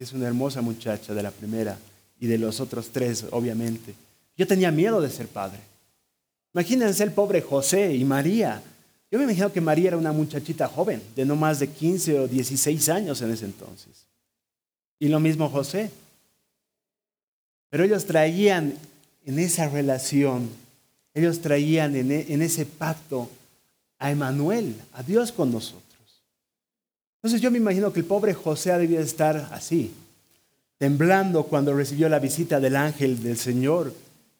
es 0.00 0.12
una 0.12 0.26
hermosa 0.26 0.62
muchacha 0.62 1.14
de 1.14 1.22
la 1.22 1.30
primera 1.30 1.78
y 2.18 2.26
de 2.26 2.38
los 2.38 2.58
otros 2.58 2.88
tres, 2.90 3.26
obviamente. 3.30 3.94
Yo 4.36 4.46
tenía 4.46 4.70
miedo 4.70 5.00
de 5.00 5.10
ser 5.10 5.28
padre. 5.28 5.60
Imagínense 6.54 7.04
el 7.04 7.12
pobre 7.12 7.42
José 7.42 7.94
y 7.94 8.04
María. 8.04 8.62
Yo 9.10 9.18
me 9.18 9.24
imagino 9.24 9.52
que 9.52 9.60
María 9.60 9.88
era 9.88 9.96
una 9.96 10.12
muchachita 10.12 10.66
joven, 10.68 11.02
de 11.14 11.24
no 11.24 11.36
más 11.36 11.60
de 11.60 11.68
15 11.68 12.20
o 12.20 12.28
16 12.28 12.88
años 12.88 13.20
en 13.22 13.30
ese 13.30 13.44
entonces. 13.44 14.06
Y 14.98 15.08
lo 15.08 15.20
mismo 15.20 15.48
José. 15.48 15.90
Pero 17.68 17.84
ellos 17.84 18.04
traían 18.06 18.74
en 19.26 19.38
esa 19.38 19.68
relación, 19.68 20.48
ellos 21.14 21.40
traían 21.40 21.94
en, 21.94 22.42
ese 22.42 22.66
pacto 22.66 23.30
a 23.98 24.10
Emanuel, 24.10 24.74
a 24.92 25.02
Dios 25.02 25.30
con 25.30 25.52
nosotros. 25.52 25.82
Entonces 27.22 27.42
yo 27.42 27.50
me 27.50 27.58
imagino 27.58 27.92
que 27.92 28.00
el 28.00 28.06
pobre 28.06 28.32
José 28.32 28.76
debía 28.78 29.00
estar 29.00 29.50
así, 29.52 29.92
temblando 30.78 31.44
cuando 31.44 31.74
recibió 31.74 32.08
la 32.08 32.18
visita 32.18 32.60
del 32.60 32.76
ángel 32.76 33.22
del 33.22 33.36
Señor, 33.36 33.92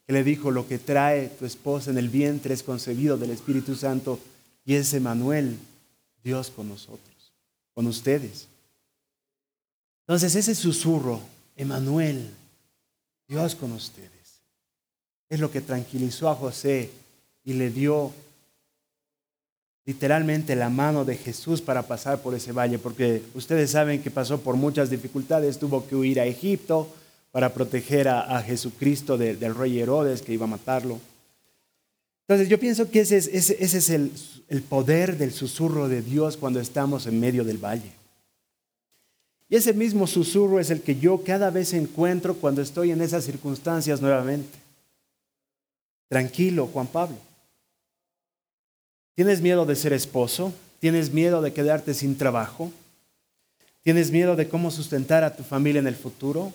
que 0.07 0.15
le 0.15 0.25
dijo, 0.25 0.51
lo 0.51 0.67
que 0.67 0.79
trae 0.79 1.29
tu 1.29 1.45
esposa 1.45 1.91
en 1.91 1.99
el 1.99 2.09
vientre 2.09 2.55
es 2.55 2.63
concebido 2.63 3.19
del 3.19 3.33
Espíritu 3.33 3.77
Santo 3.77 4.19
y 4.65 4.75
es 4.75 4.95
Emanuel, 4.95 5.59
Dios 6.25 6.51
con 6.51 6.71
nosotros, 6.71 7.33
con 7.75 7.87
ustedes. 7.87 8.49
Entonces 10.07 10.35
ese 10.35 10.55
susurro, 10.55 11.21
Emanuel, 11.57 12.31
Dios 13.29 13.55
con 13.55 13.73
ustedes, 13.73 14.11
es 15.29 15.39
lo 15.39 15.51
que 15.51 15.61
tranquilizó 15.61 16.31
a 16.31 16.35
José 16.35 16.91
y 17.45 17.53
le 17.53 17.71
dio 17.71 18.11
literalmente 19.87 20.57
la 20.57 20.69
mano 20.69 21.05
de 21.05 21.17
Jesús 21.17 21.61
para 21.61 21.83
pasar 21.83 22.21
por 22.21 22.35
ese 22.35 22.53
valle, 22.53 22.79
porque 22.79 23.23
ustedes 23.35 23.71
saben 23.71 24.03
que 24.03 24.11
pasó 24.11 24.41
por 24.41 24.57
muchas 24.57 24.91
dificultades, 24.91 25.59
tuvo 25.59 25.87
que 25.87 25.97
huir 25.97 26.21
a 26.21 26.27
Egipto 26.27 26.89
para 27.33 27.55
proteger 27.55 28.09
a, 28.09 28.43
Jesucristo 28.43 29.17
del 29.17 29.55
rey 29.55 29.79
Herodes 29.79 30.23
que 30.23 30.33
iba 30.33 30.45
a 30.45 30.49
matarlo. 30.49 30.99
Entonces 32.27 32.49
yo 32.49 32.59
pienso 32.59 32.91
que 32.91 33.01
ese 33.01 33.17
es, 33.19 33.91
el 33.91 34.63
poder 34.63 35.17
del 35.17 35.33
susurro 35.33 35.89
de 35.89 36.03
Dios 36.03 36.37
cuando 36.37 36.61
estamos 36.61 37.07
en 37.07 37.19
medio 37.19 37.45
del 37.45 37.59
valle. 37.59 37.93
Y 39.49 39.57
ese 39.57 39.73
mismo 39.73 40.07
susurro 40.07 40.61
es 40.61 40.71
el 40.71 40.81
que 40.81 40.97
yo 40.97 41.25
cada 41.25 41.51
vez 41.51 41.73
encuentro 41.73 42.37
cuando 42.37 42.63
estoy 42.63 42.93
en 42.93 43.01
esas 43.01 43.25
circunstancias 43.25 44.01
nuevamente. 44.01 44.59
Tranquilo, 46.09 46.69
Juan 46.73 46.87
Pablo. 46.87 47.17
¿Tienes 49.21 49.43
miedo 49.43 49.67
de 49.67 49.77
ser 49.77 49.93
esposo? 49.93 50.51
¿Tienes 50.79 51.13
miedo 51.13 51.43
de 51.43 51.53
quedarte 51.53 51.93
sin 51.93 52.17
trabajo? 52.17 52.73
¿Tienes 53.83 54.11
miedo 54.11 54.35
de 54.35 54.49
cómo 54.49 54.71
sustentar 54.71 55.25
a 55.25 55.37
tu 55.37 55.43
familia 55.43 55.79
en 55.79 55.87
el 55.87 55.95
futuro? 55.95 56.55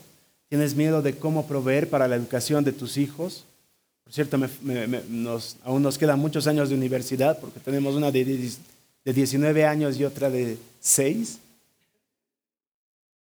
¿Tienes 0.50 0.74
miedo 0.74 1.04
de 1.04 1.16
cómo 1.16 1.46
proveer 1.46 1.88
para 1.88 2.08
la 2.08 2.16
educación 2.16 2.64
de 2.64 2.72
tus 2.72 2.98
hijos? 2.98 3.46
Por 4.04 4.14
cierto, 4.14 4.40
aún 5.64 5.84
nos 5.84 5.98
quedan 6.00 6.18
muchos 6.18 6.48
años 6.48 6.70
de 6.70 6.74
universidad 6.74 7.40
porque 7.40 7.60
tenemos 7.60 7.94
una 7.94 8.10
de, 8.10 8.26
de 8.26 9.14
19 9.14 9.64
años 9.64 10.00
y 10.00 10.04
otra 10.04 10.32
de 10.32 10.58
6. 10.80 11.38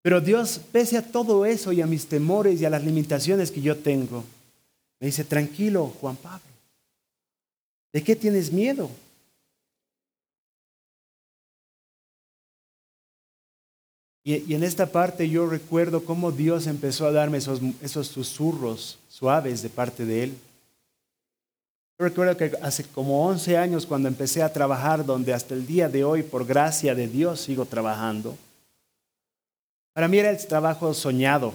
Pero 0.02 0.20
Dios, 0.20 0.60
pese 0.70 0.96
a 0.96 1.02
todo 1.02 1.44
eso 1.44 1.72
y 1.72 1.82
a 1.82 1.88
mis 1.88 2.06
temores 2.06 2.60
y 2.60 2.66
a 2.66 2.70
las 2.70 2.84
limitaciones 2.84 3.50
que 3.50 3.62
yo 3.62 3.76
tengo, 3.78 4.22
me 5.00 5.08
dice, 5.08 5.24
tranquilo, 5.24 5.92
Juan 6.00 6.14
Pablo, 6.14 6.46
¿de 7.92 8.00
qué 8.00 8.14
tienes 8.14 8.52
miedo? 8.52 8.88
Y, 14.24 14.54
en 14.54 14.64
esta 14.64 14.86
parte 14.86 15.28
yo 15.28 15.46
recuerdo 15.46 16.04
cómo 16.04 16.32
Dios 16.32 16.66
empezó 16.66 17.06
a 17.06 17.12
darme 17.12 17.38
esos, 17.38 17.60
esos 17.82 18.08
susurros 18.08 18.98
suaves 19.08 19.62
de 19.62 19.68
parte 19.68 20.06
de 20.06 20.24
Él. 20.24 20.34
Yo 21.98 22.06
recuerdo 22.06 22.36
que 22.36 22.52
hace 22.62 22.84
como 22.84 23.26
11 23.28 23.58
años 23.58 23.86
cuando 23.86 24.08
empecé 24.08 24.42
a 24.42 24.52
trabajar, 24.52 25.04
donde 25.04 25.34
hasta 25.34 25.54
el 25.54 25.66
día 25.66 25.88
de 25.88 26.04
hoy, 26.04 26.22
por 26.22 26.46
gracia 26.46 26.94
de 26.94 27.06
Dios, 27.06 27.42
sigo 27.42 27.66
trabajando, 27.66 28.36
para 29.92 30.08
mí 30.08 30.18
era 30.18 30.30
el 30.30 30.46
trabajo 30.46 30.92
soñado 30.92 31.52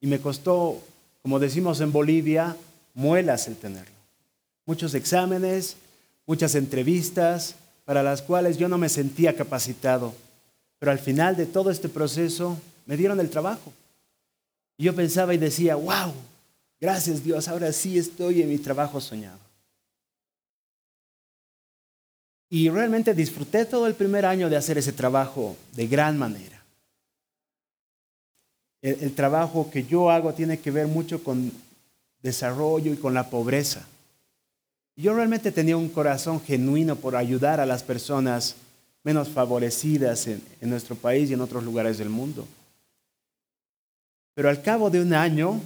y 0.00 0.08
me 0.08 0.18
costó, 0.18 0.82
como 1.22 1.38
decimos 1.38 1.80
en 1.80 1.92
Bolivia, 1.92 2.56
muelas 2.92 3.46
el 3.46 3.56
tenerlo. 3.56 3.94
Muchos 4.66 4.94
exámenes, 4.94 5.76
muchas 6.26 6.56
entrevistas 6.56 7.54
para 7.84 8.02
las 8.02 8.20
cuales 8.20 8.58
yo 8.58 8.68
no 8.68 8.78
me 8.78 8.88
sentía 8.88 9.36
capacitado, 9.36 10.12
pero 10.82 10.90
al 10.90 10.98
final 10.98 11.36
de 11.36 11.46
todo 11.46 11.70
este 11.70 11.88
proceso 11.88 12.58
me 12.86 12.96
dieron 12.96 13.20
el 13.20 13.30
trabajo. 13.30 13.72
Y 14.76 14.82
yo 14.82 14.96
pensaba 14.96 15.32
y 15.32 15.38
decía, 15.38 15.76
wow, 15.76 16.12
gracias 16.80 17.22
Dios, 17.22 17.46
ahora 17.46 17.72
sí 17.72 17.96
estoy 17.98 18.42
en 18.42 18.48
mi 18.48 18.58
trabajo 18.58 19.00
soñado. 19.00 19.38
Y 22.50 22.68
realmente 22.68 23.14
disfruté 23.14 23.64
todo 23.64 23.86
el 23.86 23.94
primer 23.94 24.26
año 24.26 24.50
de 24.50 24.56
hacer 24.56 24.76
ese 24.76 24.90
trabajo 24.90 25.56
de 25.72 25.86
gran 25.86 26.18
manera 26.18 26.52
el, 28.82 29.14
trabajo 29.14 29.70
que 29.70 29.84
yo 29.84 30.10
hago 30.10 30.34
tiene 30.34 30.58
que 30.58 30.72
ver 30.72 30.88
mucho 30.88 31.22
con 31.22 31.52
desarrollo 32.20 32.92
y 32.92 32.96
con 32.96 33.14
la 33.14 33.30
pobreza. 33.30 33.86
Yo 34.96 35.14
realmente 35.14 35.52
tenía 35.52 35.76
un 35.76 35.88
corazón 35.88 36.40
genuino 36.42 36.96
por 36.96 37.14
ayudar 37.14 37.60
a 37.60 37.66
las 37.66 37.82
personas 37.82 38.56
menos 39.04 39.28
favorecidas 39.28 40.26
en, 40.26 40.42
nuestro 40.62 40.94
país 40.94 41.30
y 41.30 41.34
en 41.34 41.40
otros 41.40 41.64
lugares 41.64 41.98
del 41.98 42.08
mundo. 42.08 42.46
Pero 44.34 44.48
al 44.48 44.62
cabo 44.62 44.90
de 44.90 45.00
un 45.00 45.12
año, 45.12 45.60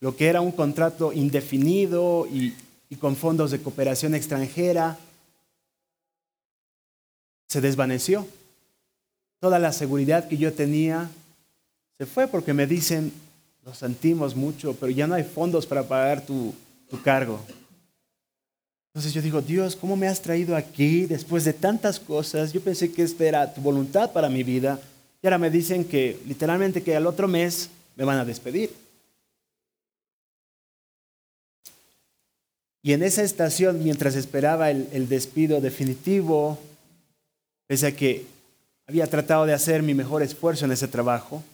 lo 0.00 0.16
que 0.16 0.26
era 0.26 0.40
un 0.40 0.52
contrato 0.52 1.12
indefinido 1.12 2.26
y, 2.26 2.54
con 3.00 3.16
fondos 3.16 3.50
de 3.50 3.60
cooperación 3.60 4.14
extranjera, 4.14 4.98
se 7.48 7.60
desvaneció. 7.60 8.26
Toda 9.40 9.58
la 9.58 9.72
seguridad 9.72 10.28
que 10.28 10.36
yo 10.36 10.52
tenía 10.52 11.10
se 11.98 12.06
fue 12.06 12.26
porque 12.26 12.52
me 12.52 12.66
dicen, 12.66 13.12
lo 13.64 13.74
sentimos 13.74 14.34
mucho, 14.34 14.74
pero 14.74 14.90
ya 14.90 15.06
no 15.06 15.14
hay 15.14 15.24
fondos 15.24 15.66
para 15.66 15.84
pagar 15.84 16.26
tu 16.26 16.54
cargo. 17.02 17.40
Entonces 18.96 19.12
yo 19.12 19.20
digo, 19.20 19.42
Dios, 19.42 19.76
¿cómo 19.76 19.94
me 19.94 20.08
has 20.08 20.22
traído 20.22 20.56
aquí 20.56 21.04
después 21.04 21.44
de 21.44 21.52
tantas 21.52 22.00
cosas? 22.00 22.50
Yo 22.54 22.62
pensé 22.62 22.90
que 22.90 23.02
esta 23.02 23.26
era 23.26 23.52
tu 23.52 23.60
voluntad 23.60 24.10
para 24.10 24.30
mi 24.30 24.42
vida. 24.42 24.80
Y 25.22 25.26
ahora 25.26 25.36
me 25.36 25.50
dicen 25.50 25.84
que 25.84 26.18
literalmente 26.26 26.82
que 26.82 26.96
al 26.96 27.06
otro 27.06 27.28
mes 27.28 27.68
me 27.94 28.06
van 28.06 28.16
a 28.16 28.24
despedir. 28.24 28.72
Y 32.82 32.94
en 32.94 33.02
esa 33.02 33.22
estación, 33.22 33.84
mientras 33.84 34.16
esperaba 34.16 34.70
el, 34.70 34.88
el 34.90 35.10
despido 35.10 35.60
definitivo, 35.60 36.58
pese 37.66 37.88
a 37.88 37.94
que 37.94 38.24
había 38.86 39.06
tratado 39.08 39.44
de 39.44 39.52
hacer 39.52 39.82
mi 39.82 39.92
mejor 39.92 40.22
esfuerzo 40.22 40.64
en 40.64 40.72
ese 40.72 40.88
trabajo, 40.88 41.44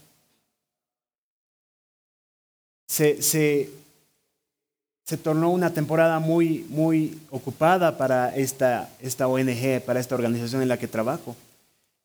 se, 2.86 3.20
se, 3.20 3.68
tornó 5.16 5.50
una 5.50 5.74
temporada 5.74 6.20
muy, 6.20 6.64
muy 6.68 7.18
ocupada 7.30 7.98
para 7.98 8.34
esta, 8.36 8.88
esta 9.00 9.28
ONG, 9.28 9.80
para 9.84 10.00
esta 10.00 10.14
organización 10.14 10.62
en 10.62 10.68
la 10.68 10.78
que 10.78 10.88
trabajo. 10.88 11.36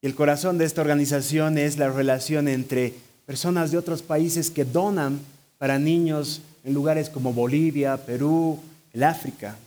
Y 0.02 0.08
el 0.08 0.16
corazón 0.16 0.58
de 0.58 0.66
esta 0.66 0.82
organización 0.82 1.58
es 1.58 1.78
la 1.78 1.90
relación 1.90 2.48
entre 2.48 2.94
personas 3.26 3.72
de 3.72 3.78
otros 3.78 4.02
países 4.02 4.50
que 4.52 4.66
donan 4.66 5.20
para 5.58 5.80
niños 5.80 6.42
en 6.64 6.74
lugares 6.74 7.10
como 7.10 7.34
Bolivia, 7.34 7.98
Perú, 7.98 8.60
el 8.94 9.04
África. 9.04 9.58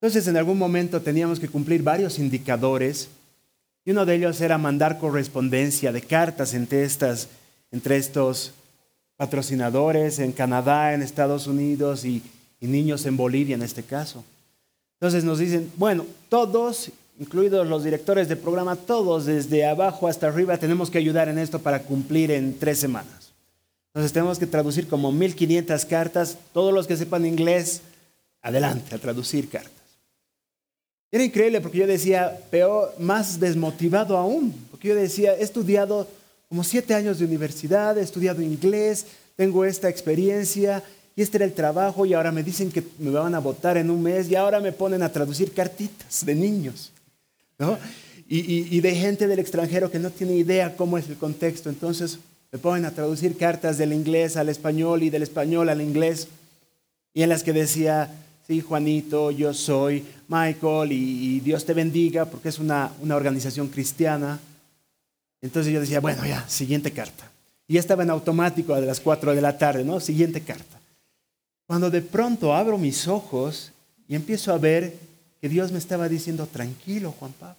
Entonces 0.00 0.26
en 0.26 0.36
algún 0.36 0.58
momento 0.58 1.00
teníamos 1.00 1.38
que 1.38 1.48
cumplir 1.48 1.82
varios 1.82 2.18
indicadores 2.18 3.08
y 3.84 3.90
uno 3.90 4.04
de 4.04 4.14
ellos 4.14 4.40
era 4.40 4.58
mandar 4.58 4.98
correspondencia 4.98 5.92
de 5.92 6.02
cartas 6.02 6.54
entre, 6.54 6.84
estas, 6.84 7.28
entre 7.70 7.96
estos 7.96 8.52
patrocinadores 9.22 10.18
en 10.18 10.32
Canadá, 10.32 10.94
en 10.94 11.00
Estados 11.00 11.46
Unidos 11.46 12.04
y, 12.04 12.24
niños 12.60 13.06
en 13.06 13.16
Bolivia 13.16 13.54
en 13.54 13.62
este 13.62 13.84
caso. 13.84 14.24
Entonces 14.94 15.22
nos 15.22 15.38
dicen, 15.38 15.70
bueno, 15.76 16.04
todos, 16.28 16.90
incluidos 17.20 17.68
los 17.68 17.84
directores 17.84 18.28
de 18.28 18.34
programa, 18.34 18.74
todos 18.74 19.26
desde 19.26 19.64
abajo 19.64 20.08
hasta 20.08 20.26
arriba 20.26 20.58
tenemos 20.58 20.90
que 20.90 20.98
ayudar 20.98 21.28
en 21.28 21.38
esto 21.38 21.60
para 21.60 21.84
cumplir 21.84 22.32
en 22.32 22.58
tres 22.58 22.80
semanas. 22.80 23.32
Entonces 23.90 24.12
tenemos 24.12 24.40
que 24.40 24.46
traducir 24.46 24.88
como 24.88 25.12
1500 25.12 25.84
cartas, 25.84 26.36
todos 26.52 26.74
los 26.74 26.88
que 26.88 26.96
sepan 26.96 27.24
inglés, 27.24 27.82
adelante 28.42 28.92
a 28.92 28.98
traducir 28.98 29.48
cartas. 29.48 29.70
Era 31.12 31.22
increíble 31.22 31.60
porque 31.60 31.78
yo 31.78 31.86
decía, 31.86 32.40
peor, 32.50 32.92
más 32.98 33.38
desmotivado 33.38 34.16
aún, 34.16 34.52
porque 34.72 34.88
yo 34.88 34.96
decía, 34.96 35.36
he 35.36 35.44
estudiado 35.44 36.08
como 36.52 36.64
siete 36.64 36.92
años 36.92 37.18
de 37.18 37.24
universidad, 37.24 37.96
he 37.96 38.02
estudiado 38.02 38.42
inglés, 38.42 39.06
tengo 39.36 39.64
esta 39.64 39.88
experiencia 39.88 40.82
y 41.16 41.22
este 41.22 41.38
era 41.38 41.46
el 41.46 41.54
trabajo 41.54 42.04
y 42.04 42.12
ahora 42.12 42.30
me 42.30 42.42
dicen 42.42 42.70
que 42.70 42.84
me 42.98 43.08
van 43.08 43.34
a 43.34 43.38
votar 43.38 43.78
en 43.78 43.90
un 43.90 44.02
mes 44.02 44.28
y 44.28 44.34
ahora 44.34 44.60
me 44.60 44.70
ponen 44.70 45.02
a 45.02 45.10
traducir 45.10 45.54
cartitas 45.54 46.26
de 46.26 46.34
niños 46.34 46.92
¿no? 47.58 47.78
y, 48.28 48.78
de 48.80 48.94
gente 48.94 49.28
del 49.28 49.38
extranjero 49.38 49.90
que 49.90 49.98
no 49.98 50.10
tiene 50.10 50.34
idea 50.34 50.76
cómo 50.76 50.98
es 50.98 51.08
el 51.08 51.16
contexto. 51.16 51.70
Entonces 51.70 52.18
me 52.52 52.58
ponen 52.58 52.84
a 52.84 52.90
traducir 52.90 53.38
cartas 53.38 53.78
del 53.78 53.94
inglés 53.94 54.36
al 54.36 54.50
español 54.50 55.02
y 55.02 55.08
del 55.08 55.22
español 55.22 55.70
al 55.70 55.80
inglés 55.80 56.28
y 57.14 57.22
en 57.22 57.30
las 57.30 57.44
que 57.44 57.54
decía, 57.54 58.10
sí, 58.46 58.60
Juanito, 58.60 59.30
yo 59.30 59.54
soy 59.54 60.04
Michael 60.28 60.92
y, 60.92 61.40
Dios 61.40 61.64
te 61.64 61.72
bendiga 61.72 62.26
porque 62.26 62.50
es 62.50 62.58
una, 62.58 62.92
una 63.00 63.16
organización 63.16 63.68
cristiana 63.68 64.38
entonces 65.42 65.72
yo 65.72 65.80
decía, 65.80 66.00
bueno, 66.00 66.24
ya, 66.24 66.48
siguiente 66.48 66.92
carta. 66.92 67.30
Y 67.66 67.76
estaba 67.76 68.04
en 68.04 68.10
automático 68.10 68.74
a 68.74 68.80
las 68.80 69.00
4 69.00 69.34
de 69.34 69.40
la 69.40 69.58
tarde, 69.58 69.84
¿no? 69.84 69.98
Siguiente 69.98 70.40
carta. 70.40 70.80
Cuando 71.66 71.90
de 71.90 72.00
pronto 72.00 72.54
abro 72.54 72.78
mis 72.78 73.08
ojos 73.08 73.72
y 74.08 74.14
empiezo 74.14 74.52
a 74.52 74.58
ver 74.58 74.94
que 75.40 75.48
Dios 75.48 75.72
me 75.72 75.78
estaba 75.78 76.08
diciendo, 76.08 76.46
tranquilo, 76.46 77.12
Juan 77.18 77.32
Pablo. 77.32 77.56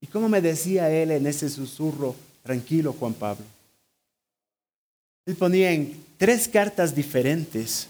¿Y 0.00 0.06
cómo 0.06 0.28
me 0.28 0.42
decía 0.42 0.90
él 0.90 1.12
en 1.12 1.26
ese 1.26 1.48
susurro, 1.48 2.14
tranquilo, 2.42 2.92
Juan 2.92 3.14
Pablo? 3.14 3.46
Él 5.24 5.36
ponía 5.36 5.70
en 5.70 6.04
tres 6.18 6.46
cartas 6.46 6.94
diferentes, 6.94 7.88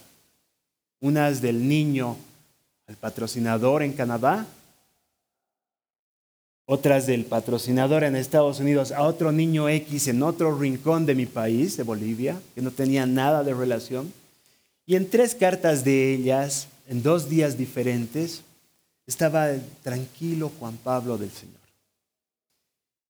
unas 1.00 1.40
del 1.40 1.66
niño 1.66 2.16
al 2.86 2.96
patrocinador 2.96 3.82
en 3.82 3.94
Canadá, 3.94 4.46
otras 6.66 7.06
del 7.06 7.24
patrocinador 7.24 8.04
en 8.04 8.16
Estados 8.16 8.60
Unidos 8.60 8.92
a 8.92 9.02
otro 9.02 9.32
niño 9.32 9.68
X 9.68 10.08
en 10.08 10.22
otro 10.22 10.58
rincón 10.58 11.04
de 11.06 11.14
mi 11.14 11.26
país, 11.26 11.76
de 11.76 11.82
Bolivia, 11.82 12.40
que 12.54 12.62
no 12.62 12.70
tenía 12.70 13.06
nada 13.06 13.44
de 13.44 13.52
relación. 13.52 14.12
Y 14.86 14.96
en 14.96 15.08
tres 15.08 15.34
cartas 15.34 15.84
de 15.84 16.14
ellas, 16.14 16.68
en 16.88 17.02
dos 17.02 17.28
días 17.28 17.58
diferentes, 17.58 18.42
estaba 19.06 19.50
tranquilo 19.82 20.50
Juan 20.58 20.78
Pablo 20.82 21.18
del 21.18 21.30
Señor. 21.30 21.54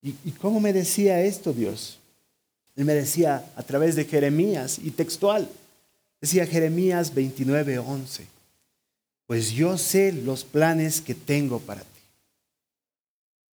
¿Y, 0.03 0.33
cómo 0.33 0.61
me 0.61 0.75
decía 0.75 1.23
esto 1.23 1.55
Dios? 1.55 1.99
Él 2.77 2.85
me 2.85 2.93
decía 2.93 3.51
a 3.57 3.63
través 3.63 3.97
de 3.97 4.05
Jeremías 4.05 4.79
y 4.83 4.91
textual. 4.91 5.49
Decía 6.21 6.47
Jeremías 6.47 7.15
29:11. 7.15 8.27
pues 9.27 9.53
yo 9.53 9.79
sé 9.79 10.13
los 10.13 10.45
planes 10.45 11.01
que 11.01 11.15
tengo 11.15 11.59
para 11.59 11.81
ti. 11.81 11.94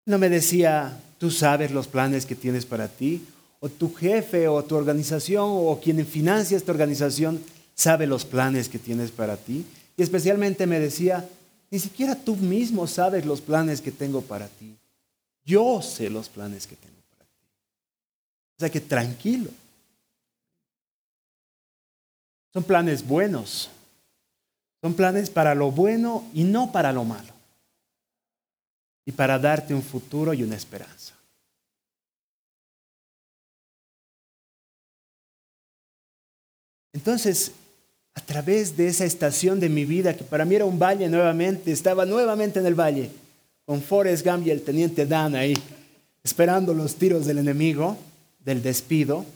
No 0.07 0.19
me 0.19 0.29
decía, 0.29 1.01
tú 1.19 1.31
sabes 1.31 1.71
los 1.71 1.87
planes 1.87 2.27
que 2.27 2.35
tienes 2.35 2.67
para 2.67 2.89
ti, 2.89 3.25
o 3.61 3.69
tu 3.69 3.95
jefe 3.95 4.49
o 4.49 4.65
tu 4.65 4.75
organización 4.75 5.47
o 5.47 5.79
quien 5.83 6.05
financia 6.07 6.57
esta 6.57 6.73
organización 6.73 7.43
sabe 7.75 8.07
los 8.07 8.25
planes 8.25 8.69
que 8.69 8.79
tienes 8.79 9.11
para 9.11 9.37
ti. 9.37 9.65
Y 9.97 10.03
especialmente 10.03 10.67
me 10.67 10.81
decía, 10.81 11.29
ni 11.71 11.79
siquiera 11.79 12.15
tú 12.15 12.37
mismo 12.37 12.87
sabes 12.87 13.25
los 13.27 13.41
planes 13.41 13.81
que 13.81 13.93
tengo 13.93 14.23
para 14.23 14.49
ti. 14.49 14.75
Yo 15.45 15.83
sé 15.83 16.11
los 16.11 16.29
planes 16.29 16.67
que 16.67 16.77
tengo 16.77 17.01
para 17.11 17.25
ti. 17.27 17.47
O 18.57 18.61
sea 18.61 18.71
que 18.71 18.81
tranquilo. 18.81 19.51
Son 22.53 22.63
planes 22.63 23.07
buenos. 23.07 23.71
Son 24.81 24.95
planes 24.95 25.29
para 25.29 25.55
lo 25.55 25.71
bueno 25.71 26.25
y 26.33 26.45
no 26.45 26.73
para 26.73 26.93
lo 26.93 27.05
malo. 27.05 27.40
Y 29.11 29.13
para 29.13 29.41
darte 29.41 29.75
un 29.75 29.83
futuro 29.83 30.33
y 30.33 30.45
una 30.45 30.55
esperanza. 30.55 31.15
Entonces, 36.93 37.51
a 38.15 38.21
través 38.21 38.77
de 38.77 38.87
esa 38.87 39.05
estación 39.05 39.59
de 39.59 39.69
mi 39.69 39.85
vida, 39.85 40.17
que 40.17 40.23
para 40.23 40.45
mí 40.45 40.55
era 40.55 40.65
un 40.65 40.79
valle 40.79 41.09
nuevamente, 41.09 41.73
estaba 41.73 42.07
nuevamente 42.07 42.61
en 42.61 42.67
el 42.67 42.79
valle, 42.79 43.11
con 43.65 43.83
Forrest 43.83 44.25
Gump 44.25 44.47
y 44.47 44.51
el 44.53 44.63
teniente 44.63 45.05
Dan 45.05 45.35
ahí, 45.35 45.55
esperando 46.23 46.73
los 46.73 46.95
tiros 46.95 47.27
del 47.27 47.39
enemigo, 47.39 47.99
del 48.45 48.63
despido, 48.63 49.27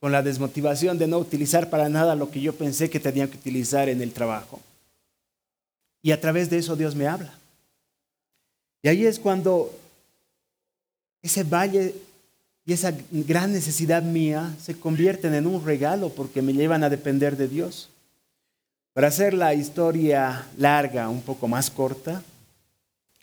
con 0.00 0.12
la 0.12 0.22
desmotivación 0.22 0.98
de 0.98 1.06
no 1.06 1.16
utilizar 1.16 1.70
para 1.70 1.88
nada 1.88 2.14
lo 2.14 2.30
que 2.30 2.42
yo 2.42 2.54
pensé 2.54 2.90
que 2.90 3.00
tenía 3.00 3.26
que 3.26 3.38
utilizar 3.38 3.88
en 3.88 4.02
el 4.02 4.12
trabajo. 4.12 4.60
Y 6.02 6.12
a 6.12 6.20
través 6.20 6.50
de 6.50 6.58
eso 6.58 6.76
Dios 6.76 6.94
me 6.94 7.06
habla. 7.06 7.38
Y 8.84 8.88
ahí 8.88 9.06
es 9.06 9.18
cuando 9.18 9.74
ese 11.22 11.42
valle 11.42 11.94
y 12.66 12.74
esa 12.74 12.94
gran 13.10 13.50
necesidad 13.50 14.02
mía 14.02 14.54
se 14.60 14.78
convierten 14.78 15.32
en 15.32 15.46
un 15.46 15.64
regalo 15.64 16.10
porque 16.10 16.42
me 16.42 16.52
llevan 16.52 16.84
a 16.84 16.90
depender 16.90 17.38
de 17.38 17.48
Dios. 17.48 17.88
Para 18.92 19.08
hacer 19.08 19.32
la 19.32 19.54
historia 19.54 20.46
larga, 20.58 21.08
un 21.08 21.22
poco 21.22 21.48
más 21.48 21.70
corta, 21.70 22.22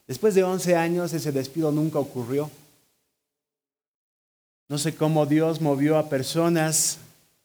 después 0.08 0.34
de 0.34 0.44
11 0.44 0.76
años 0.76 1.14
ese 1.14 1.32
despido 1.32 1.72
nunca 1.72 2.00
ocurrió. 2.00 2.50
No 4.68 4.80
sé 4.80 4.96
cómo 4.96 5.28
Dios 5.28 5.62
movió 5.62 6.00
a 6.00 6.10
personas 6.10 6.98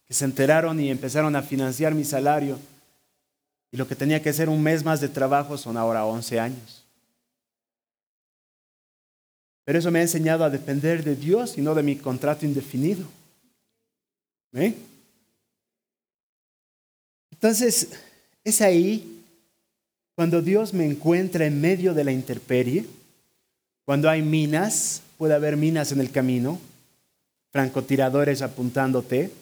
que 0.07 0.15
se 0.15 0.25
enteraron 0.25 0.81
y 0.81 0.91
empezaron 0.91 1.37
a 1.37 1.43
financiar 1.43 1.95
mi 1.95 2.05
salario. 2.05 2.59
Y 3.71 3.77
lo 3.77 3.87
que 3.87 3.95
tenía 3.95 4.23
que 4.23 4.33
ser 4.33 4.49
un 4.49 4.63
mes 4.63 4.83
más 4.83 5.03
de 5.03 5.11
trabajo 5.11 5.59
son 5.59 5.77
ahora 5.77 6.07
11 6.07 6.41
años. 6.41 6.86
Pero 9.67 9.81
eso 9.81 9.91
me 9.91 9.99
ha 9.99 10.03
enseñado 10.03 10.45
a 10.45 10.51
depender 10.51 11.03
de 11.03 11.17
Dios 11.17 11.59
y 11.59 11.61
no 11.61 11.75
de 11.75 11.83
mi 11.83 11.97
contrato 11.97 12.47
indefinido. 12.47 13.05
¿Eh? 14.55 14.75
Entonces, 17.33 17.89
es 18.45 18.61
ahí 18.61 19.25
cuando 20.15 20.41
Dios 20.41 20.73
me 20.73 20.87
encuentra 20.87 21.47
en 21.47 21.61
medio 21.61 21.95
de 21.95 22.05
la 22.05 22.13
intemperie, 22.13 22.87
cuando 23.85 24.09
hay 24.09 24.23
minas, 24.23 25.03
puede 25.19 25.35
haber 25.35 25.57
minas 25.57 25.91
en 25.91 25.99
el 25.99 26.13
camino, 26.13 26.61
francotiradores 27.51 28.43
apuntándote, 28.43 29.33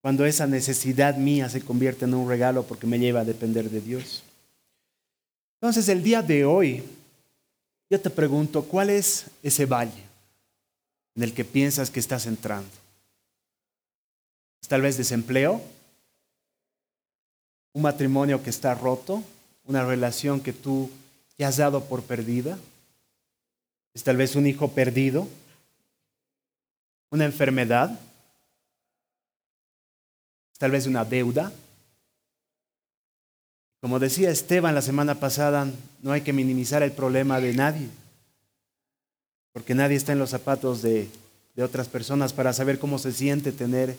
cuando 0.00 0.24
esa 0.24 0.46
necesidad 0.46 1.18
mía 1.18 1.50
se 1.50 1.60
convierte 1.60 2.06
en 2.06 2.14
un 2.14 2.26
regalo 2.26 2.62
porque 2.62 2.86
me 2.86 2.98
lleva 2.98 3.20
a 3.20 3.26
depender 3.26 3.68
de 3.68 3.82
Dios. 3.82 4.22
Entonces, 5.60 5.90
el 5.90 6.02
día 6.02 6.22
de 6.22 6.46
hoy, 6.46 6.82
yo 7.92 8.00
te 8.00 8.08
pregunto, 8.08 8.64
¿cuál 8.64 8.88
es 8.88 9.26
ese 9.42 9.66
valle 9.66 10.02
en 11.14 11.24
el 11.24 11.34
que 11.34 11.44
piensas 11.44 11.90
que 11.90 12.00
estás 12.00 12.24
entrando? 12.24 12.70
¿Es 14.62 14.68
tal 14.68 14.80
vez 14.80 14.96
desempleo? 14.96 15.60
¿Un 17.74 17.82
matrimonio 17.82 18.42
que 18.42 18.48
está 18.48 18.74
roto? 18.74 19.22
¿Una 19.66 19.84
relación 19.84 20.40
que 20.40 20.54
tú 20.54 20.90
te 21.36 21.44
has 21.44 21.58
dado 21.58 21.84
por 21.84 22.02
perdida? 22.02 22.58
¿Es 23.92 24.02
tal 24.02 24.16
vez 24.16 24.36
un 24.36 24.46
hijo 24.46 24.68
perdido? 24.68 25.28
¿Una 27.10 27.26
enfermedad? 27.26 27.90
¿Es 30.50 30.58
tal 30.58 30.70
vez 30.70 30.86
una 30.86 31.04
deuda? 31.04 31.52
Como 33.82 33.98
decía 33.98 34.30
Esteban 34.30 34.76
la 34.76 34.80
semana 34.80 35.16
pasada, 35.16 35.66
no 36.02 36.12
hay 36.12 36.20
que 36.20 36.32
minimizar 36.32 36.84
el 36.84 36.92
problema 36.92 37.40
de 37.40 37.52
nadie, 37.52 37.88
porque 39.52 39.74
nadie 39.74 39.96
está 39.96 40.12
en 40.12 40.20
los 40.20 40.30
zapatos 40.30 40.82
de, 40.82 41.08
otras 41.60 41.88
personas 41.88 42.32
para 42.32 42.52
saber 42.52 42.78
cómo 42.78 42.96
se 42.98 43.12
siente 43.12 43.50
tener 43.50 43.96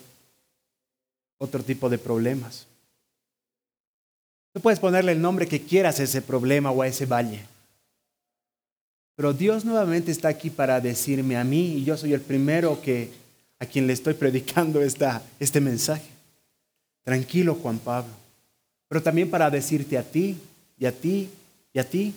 otro 1.38 1.62
tipo 1.62 1.90
de 1.90 1.98
problemas. 1.98 2.66
Tú 4.54 4.62
puedes 4.62 4.80
ponerle 4.80 5.12
el 5.12 5.22
nombre 5.22 5.48
que 5.48 5.62
quieras 5.62 6.00
a 6.00 6.04
ese 6.04 6.22
problema 6.22 6.72
o 6.72 6.82
a 6.82 6.88
ese 6.88 7.06
valle. 7.06 7.46
Pero 9.18 9.34
Dios 9.34 9.66
nuevamente 9.66 10.12
está 10.12 10.30
aquí 10.30 10.50
para 10.50 10.80
decirme 10.80 11.36
a 11.36 11.44
mí, 11.44 11.74
y 11.76 11.84
yo 11.84 11.98
soy 11.98 12.14
el 12.14 12.22
primero 12.22 12.82
que, 12.82 13.12
a 13.60 13.66
quien 13.66 13.86
le 13.86 13.94
estoy 13.94 14.14
predicando 14.14 14.82
esta, 14.82 15.22
este 15.42 15.60
mensaje. 15.60 16.10
Tranquilo, 17.04 17.56
Juan 17.56 17.80
Pablo 17.80 18.23
pero 18.94 19.02
también 19.02 19.28
para 19.28 19.50
decirte 19.50 19.98
a 19.98 20.04
ti 20.04 20.38
y 20.78 20.86
a 20.86 20.92
ti 20.92 21.28
y 21.74 21.80
a 21.80 21.90
ti, 21.90 22.14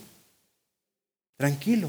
tranquilo. 1.39 1.89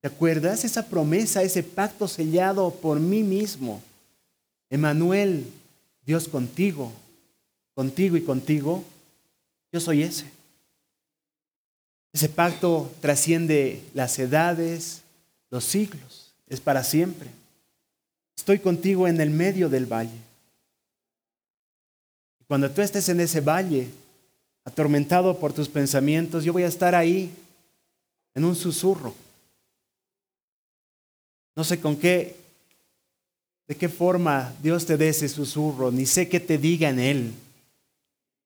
¿Te 0.00 0.08
acuerdas 0.08 0.64
esa 0.64 0.88
promesa, 0.88 1.44
ese 1.44 1.62
pacto 1.62 2.08
sellado 2.08 2.74
por 2.74 2.98
mí 2.98 3.22
mismo? 3.22 3.80
Emanuel, 4.70 5.46
Dios 6.04 6.26
contigo, 6.26 6.90
contigo 7.72 8.16
y 8.16 8.22
contigo, 8.22 8.82
yo 9.70 9.78
soy 9.78 10.02
ese. 10.02 10.26
Ese 12.12 12.28
pacto 12.28 12.90
trasciende 13.00 13.84
las 13.94 14.18
edades, 14.18 15.02
los 15.48 15.62
siglos, 15.62 16.32
es 16.48 16.60
para 16.60 16.82
siempre. 16.82 17.30
Estoy 18.36 18.58
contigo 18.58 19.06
en 19.06 19.20
el 19.20 19.30
medio 19.30 19.68
del 19.68 19.86
valle. 19.86 20.29
Cuando 22.50 22.68
tú 22.68 22.82
estés 22.82 23.08
en 23.08 23.20
ese 23.20 23.40
valle, 23.40 23.88
atormentado 24.64 25.38
por 25.38 25.52
tus 25.52 25.68
pensamientos, 25.68 26.42
yo 26.42 26.52
voy 26.52 26.64
a 26.64 26.66
estar 26.66 26.96
ahí 26.96 27.32
en 28.34 28.44
un 28.44 28.56
susurro. 28.56 29.14
No 31.54 31.62
sé 31.62 31.78
con 31.78 31.94
qué, 31.94 32.34
de 33.68 33.76
qué 33.76 33.88
forma 33.88 34.52
Dios 34.60 34.84
te 34.84 34.96
dé 34.96 35.10
ese 35.10 35.28
susurro, 35.28 35.92
ni 35.92 36.06
sé 36.06 36.28
qué 36.28 36.40
te 36.40 36.58
diga 36.58 36.88
en 36.88 36.98
él 36.98 37.32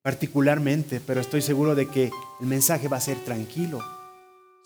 particularmente, 0.02 1.00
pero 1.00 1.22
estoy 1.22 1.40
seguro 1.40 1.74
de 1.74 1.88
que 1.88 2.10
el 2.42 2.46
mensaje 2.46 2.88
va 2.88 2.98
a 2.98 3.00
ser 3.00 3.16
tranquilo. 3.24 3.80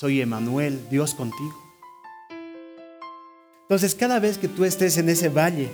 Soy 0.00 0.20
Emanuel, 0.20 0.88
Dios 0.90 1.14
contigo. 1.14 1.56
Entonces, 3.62 3.94
cada 3.94 4.18
vez 4.18 4.36
que 4.36 4.48
tú 4.48 4.64
estés 4.64 4.98
en 4.98 5.08
ese 5.08 5.28
valle, 5.28 5.70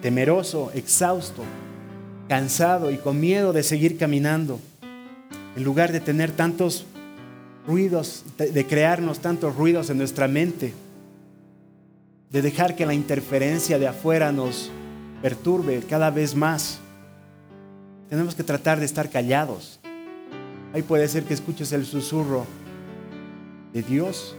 temeroso, 0.00 0.72
exhausto, 0.74 1.44
cansado 2.32 2.90
y 2.90 2.96
con 2.96 3.20
miedo 3.20 3.52
de 3.52 3.62
seguir 3.62 3.98
caminando, 3.98 4.58
en 5.54 5.64
lugar 5.64 5.92
de 5.92 6.00
tener 6.00 6.30
tantos 6.30 6.86
ruidos, 7.66 8.24
de 8.38 8.66
crearnos 8.66 9.18
tantos 9.18 9.54
ruidos 9.54 9.90
en 9.90 9.98
nuestra 9.98 10.28
mente, 10.28 10.72
de 12.30 12.40
dejar 12.40 12.74
que 12.74 12.86
la 12.86 12.94
interferencia 12.94 13.78
de 13.78 13.86
afuera 13.86 14.32
nos 14.32 14.70
perturbe 15.20 15.82
cada 15.86 16.08
vez 16.08 16.34
más. 16.34 16.78
Tenemos 18.08 18.34
que 18.34 18.44
tratar 18.44 18.80
de 18.80 18.86
estar 18.86 19.10
callados. 19.10 19.78
Ahí 20.72 20.80
puede 20.80 21.08
ser 21.08 21.24
que 21.24 21.34
escuches 21.34 21.70
el 21.72 21.84
susurro 21.84 22.46
de 23.74 23.82
Dios, 23.82 24.36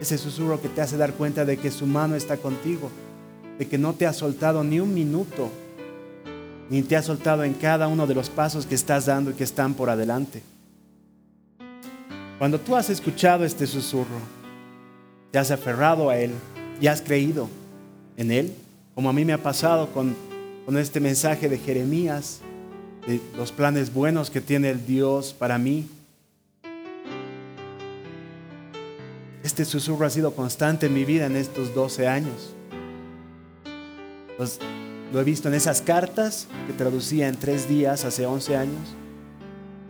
ese 0.00 0.18
susurro 0.18 0.62
que 0.62 0.68
te 0.68 0.80
hace 0.80 0.96
dar 0.96 1.14
cuenta 1.14 1.44
de 1.44 1.56
que 1.56 1.72
su 1.72 1.84
mano 1.84 2.14
está 2.14 2.36
contigo, 2.36 2.92
de 3.58 3.66
que 3.66 3.76
no 3.76 3.92
te 3.92 4.06
ha 4.06 4.12
soltado 4.12 4.62
ni 4.62 4.78
un 4.78 4.94
minuto 4.94 5.50
ni 6.70 6.82
te 6.82 6.96
ha 6.96 7.02
soltado 7.02 7.44
en 7.44 7.54
cada 7.54 7.88
uno 7.88 8.06
de 8.06 8.14
los 8.14 8.30
pasos 8.30 8.66
que 8.66 8.74
estás 8.74 9.06
dando 9.06 9.30
y 9.30 9.34
que 9.34 9.44
están 9.44 9.74
por 9.74 9.90
adelante. 9.90 10.42
Cuando 12.38 12.58
tú 12.58 12.74
has 12.76 12.90
escuchado 12.90 13.44
este 13.44 13.66
susurro, 13.66 14.18
te 15.30 15.38
has 15.38 15.50
aferrado 15.50 16.10
a 16.10 16.18
Él 16.18 16.32
y 16.80 16.86
has 16.86 17.00
creído 17.00 17.48
en 18.16 18.30
Él, 18.30 18.52
como 18.94 19.08
a 19.08 19.12
mí 19.12 19.24
me 19.24 19.32
ha 19.32 19.42
pasado 19.42 19.88
con, 19.88 20.16
con 20.66 20.76
este 20.76 21.00
mensaje 21.00 21.48
de 21.48 21.58
Jeremías, 21.58 22.40
de 23.06 23.20
los 23.36 23.52
planes 23.52 23.92
buenos 23.92 24.30
que 24.30 24.40
tiene 24.40 24.70
el 24.70 24.86
Dios 24.86 25.34
para 25.38 25.58
mí. 25.58 25.88
Este 29.42 29.64
susurro 29.64 30.06
ha 30.06 30.10
sido 30.10 30.34
constante 30.34 30.86
en 30.86 30.94
mi 30.94 31.04
vida 31.04 31.26
en 31.26 31.36
estos 31.36 31.74
12 31.74 32.06
años. 32.06 32.54
Lo 35.12 35.20
he 35.20 35.24
visto 35.24 35.48
en 35.48 35.54
esas 35.54 35.82
cartas 35.82 36.46
que 36.66 36.72
traducía 36.72 37.28
en 37.28 37.36
tres 37.36 37.68
días 37.68 38.04
hace 38.06 38.24
11 38.24 38.56
años. 38.56 38.96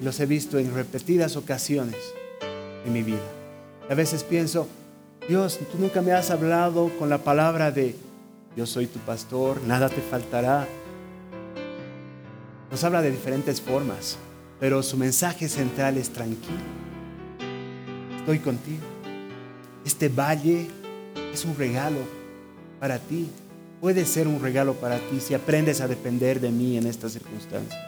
los 0.01 0.19
he 0.19 0.27
visto 0.27 0.59
en 0.59 0.75
repetidas 0.75 1.37
ocasiones 1.37 1.95
en 2.85 2.93
mi 2.93 3.05
vida. 3.05 3.23
A 3.89 3.95
veces 3.95 4.25
pienso, 4.25 4.67
Dios, 5.29 5.61
tú 5.71 5.79
nunca 5.79 6.03
me 6.03 6.11
has 6.11 6.31
hablado 6.33 6.91
con 6.99 7.09
la 7.09 7.19
palabra 7.19 7.71
de 7.71 7.95
yo 8.57 8.67
soy 8.67 8.89
tu 8.89 8.99
pastor, 8.99 9.63
nada 9.63 9.89
te 9.89 10.01
faltará. 10.01 10.67
Nos 12.73 12.83
habla 12.83 13.01
de 13.01 13.13
diferentes 13.13 13.61
formas, 13.61 14.19
pero 14.59 14.83
su 14.83 14.97
mensaje 14.97 15.49
central 15.49 15.99
es 15.99 16.11
tranquilo. 16.11 16.59
Estoy 18.19 18.41
contigo. 18.41 18.83
Este 19.85 20.09
valle 20.09 20.69
es 21.33 21.45
un 21.45 21.57
regalo 21.57 21.99
para 22.81 22.99
ti. 22.99 23.31
Puede 23.83 24.07
ser 24.07 24.29
un 24.29 24.41
regalo 24.41 24.75
para 24.75 24.99
ti 24.99 25.19
si 25.19 25.35
aprendes 25.35 25.81
a 25.81 25.89
depender 25.89 26.39
de 26.39 26.53
mí 26.53 26.79
en 26.79 26.87
estas 26.87 27.15
circunstancias. 27.15 27.83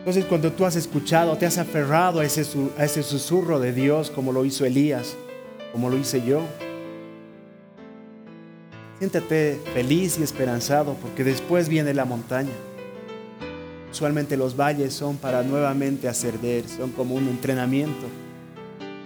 Entonces 0.00 0.26
cuando 0.26 0.52
tú 0.52 0.66
has 0.66 0.76
escuchado, 0.76 1.34
te 1.38 1.46
has 1.46 1.56
aferrado 1.56 2.20
a 2.20 2.26
ese, 2.26 2.44
a 2.76 2.84
ese 2.84 3.02
susurro 3.02 3.58
de 3.58 3.72
Dios 3.72 4.10
como 4.10 4.32
lo 4.32 4.44
hizo 4.44 4.66
Elías, 4.66 5.16
como 5.72 5.88
lo 5.88 5.96
hice 5.96 6.22
yo, 6.26 6.42
siéntate 8.98 9.58
feliz 9.72 10.18
y 10.18 10.24
esperanzado 10.24 10.92
porque 11.00 11.24
después 11.24 11.70
viene 11.70 11.94
la 11.94 12.04
montaña. 12.04 12.52
Usualmente 13.90 14.36
los 14.36 14.58
valles 14.60 14.92
son 14.92 15.16
para 15.16 15.42
nuevamente 15.42 16.06
ascender, 16.06 16.68
son 16.68 16.90
como 16.90 17.14
un 17.14 17.26
entrenamiento. 17.28 18.08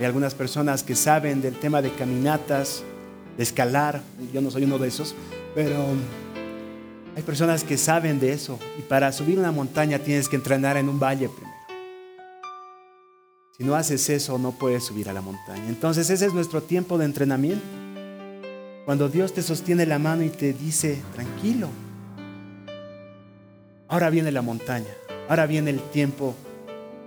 Hay 0.01 0.05
algunas 0.05 0.35
personas 0.35 0.83
que 0.83 0.97
saben 0.97 1.41
del 1.41 1.55
tema 1.61 1.81
de 1.81 1.93
caminatas, 1.93 2.83
de 3.37 3.43
escalar, 3.43 4.03
yo 4.33 4.41
no 4.41 4.51
soy 4.51 4.65
uno 4.65 4.79
de 4.79 4.89
esos, 4.89 5.15
pero 5.55 5.77
hay 7.15 7.23
personas 7.23 7.65
que 7.65 7.77
saben 7.77 8.21
de 8.21 8.33
eso 8.33 8.59
y 8.79 8.83
para 8.83 9.13
subir 9.13 9.39
una 9.39 9.53
montaña 9.53 9.99
tienes 9.99 10.29
que 10.29 10.37
entrenar 10.37 10.77
en 10.77 10.89
un 10.89 10.99
valle 10.99 11.29
primero. 11.29 11.53
Si 13.57 13.65
no 13.65 13.75
haces 13.75 14.09
eso 14.09 14.39
no 14.39 14.53
puedes 14.53 14.85
subir 14.85 15.09
a 15.11 15.13
la 15.13 15.21
montaña. 15.21 15.69
Entonces 15.69 16.09
ese 16.09 16.27
es 16.27 16.35
nuestro 16.35 16.63
tiempo 16.63 16.97
de 16.97 17.05
entrenamiento. 17.05 17.65
Cuando 18.87 19.09
Dios 19.09 19.33
te 19.35 19.43
sostiene 19.43 19.87
la 19.87 19.99
mano 19.99 20.25
y 20.25 20.31
te 20.31 20.53
dice, 20.53 21.01
tranquilo, 21.15 21.69
ahora 23.89 24.11
viene 24.11 24.33
la 24.33 24.43
montaña, 24.43 24.89
ahora 25.29 25.47
viene 25.47 25.71
el 25.71 25.81
tiempo 25.91 26.35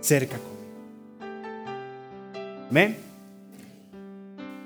cerca 0.02 0.38
conmigo. 0.38 0.56
Amén. 2.70 2.98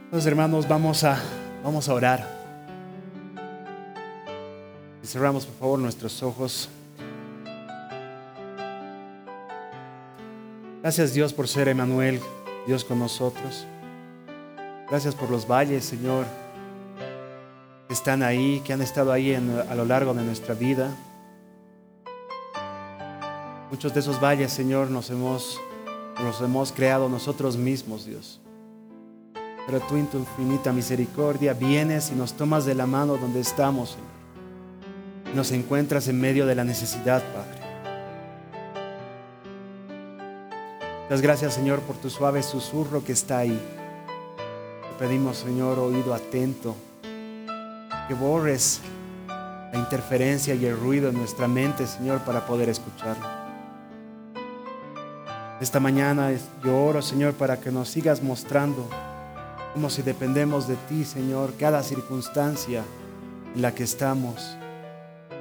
Entonces 0.04 0.28
hermanos, 0.28 0.68
vamos 0.68 1.04
a, 1.04 1.20
vamos 1.64 1.90
a 1.90 1.94
orar. 1.94 2.40
Cerramos 5.04 5.46
por 5.46 5.56
favor 5.56 5.80
nuestros 5.80 6.22
ojos. 6.22 6.70
Gracias 10.82 11.14
Dios 11.14 11.34
por 11.34 11.48
ser 11.48 11.68
Emanuel, 11.68 12.22
Dios 12.68 12.86
con 12.86 13.00
nosotros. 13.00 13.66
Gracias 14.88 15.16
por 15.16 15.30
los 15.30 15.48
valles, 15.48 15.84
Señor, 15.86 16.26
que 17.88 17.94
están 17.94 18.24
ahí, 18.24 18.62
que 18.64 18.74
han 18.74 18.82
estado 18.82 19.12
ahí 19.12 19.34
a 19.34 19.76
lo 19.76 19.86
largo 19.86 20.14
de 20.14 20.24
nuestra 20.24 20.54
vida. 20.54 20.96
Muchos 23.72 23.94
de 23.94 24.00
esos 24.00 24.20
valles, 24.20 24.52
Señor, 24.52 24.90
nos 24.90 25.10
hemos, 25.10 25.60
los 26.24 26.42
hemos 26.42 26.72
creado 26.72 27.10
nosotros 27.10 27.56
mismos, 27.56 28.06
Dios. 28.06 28.40
Pero 29.70 29.86
tú 29.86 29.98
en 29.98 30.08
tu 30.08 30.18
infinita 30.18 30.74
misericordia 30.74 31.54
vienes 31.54 32.10
y 32.12 32.16
nos 32.16 32.34
tomas 32.34 32.66
de 32.66 32.74
la 32.74 32.88
mano 32.88 33.18
donde 33.18 33.40
estamos, 33.40 33.92
Señor 33.92 34.20
nos 35.34 35.52
encuentras 35.52 36.08
en 36.08 36.20
medio 36.20 36.46
de 36.46 36.56
la 36.56 36.64
necesidad, 36.64 37.22
Padre. 37.34 37.60
Muchas 41.04 41.22
gracias, 41.22 41.54
Señor, 41.54 41.80
por 41.82 41.96
tu 41.98 42.10
suave 42.10 42.44
susurro 42.44 43.04
que 43.04 43.14
está 43.14 43.40
ahí. 43.40 43.60
Te 44.82 45.06
pedimos, 45.06 45.38
Señor, 45.38 45.80
oído 45.80 46.14
atento, 46.14 46.76
que 48.08 48.14
borres 48.14 48.82
la 49.28 49.80
interferencia 49.80 50.56
y 50.56 50.66
el 50.66 50.78
ruido 50.78 51.10
en 51.10 51.16
nuestra 51.16 51.48
mente, 51.48 51.88
Señor, 51.88 52.20
para 52.22 52.46
poder 52.46 52.70
escucharlo. 52.70 53.26
Esta 55.62 55.80
mañana 55.80 56.32
yo 56.64 56.86
oro, 56.86 57.02
Señor, 57.02 57.34
para 57.34 57.60
que 57.60 57.72
nos 57.72 57.90
sigas 57.90 58.24
mostrando 58.24 58.88
como 59.74 59.90
si 59.90 60.02
dependemos 60.02 60.68
de 60.68 60.76
ti, 60.76 61.06
Señor, 61.06 61.54
cada 61.60 61.84
circunstancia 61.84 62.84
en 63.56 63.62
la 63.62 63.74
que 63.74 63.84
estamos 63.84 64.58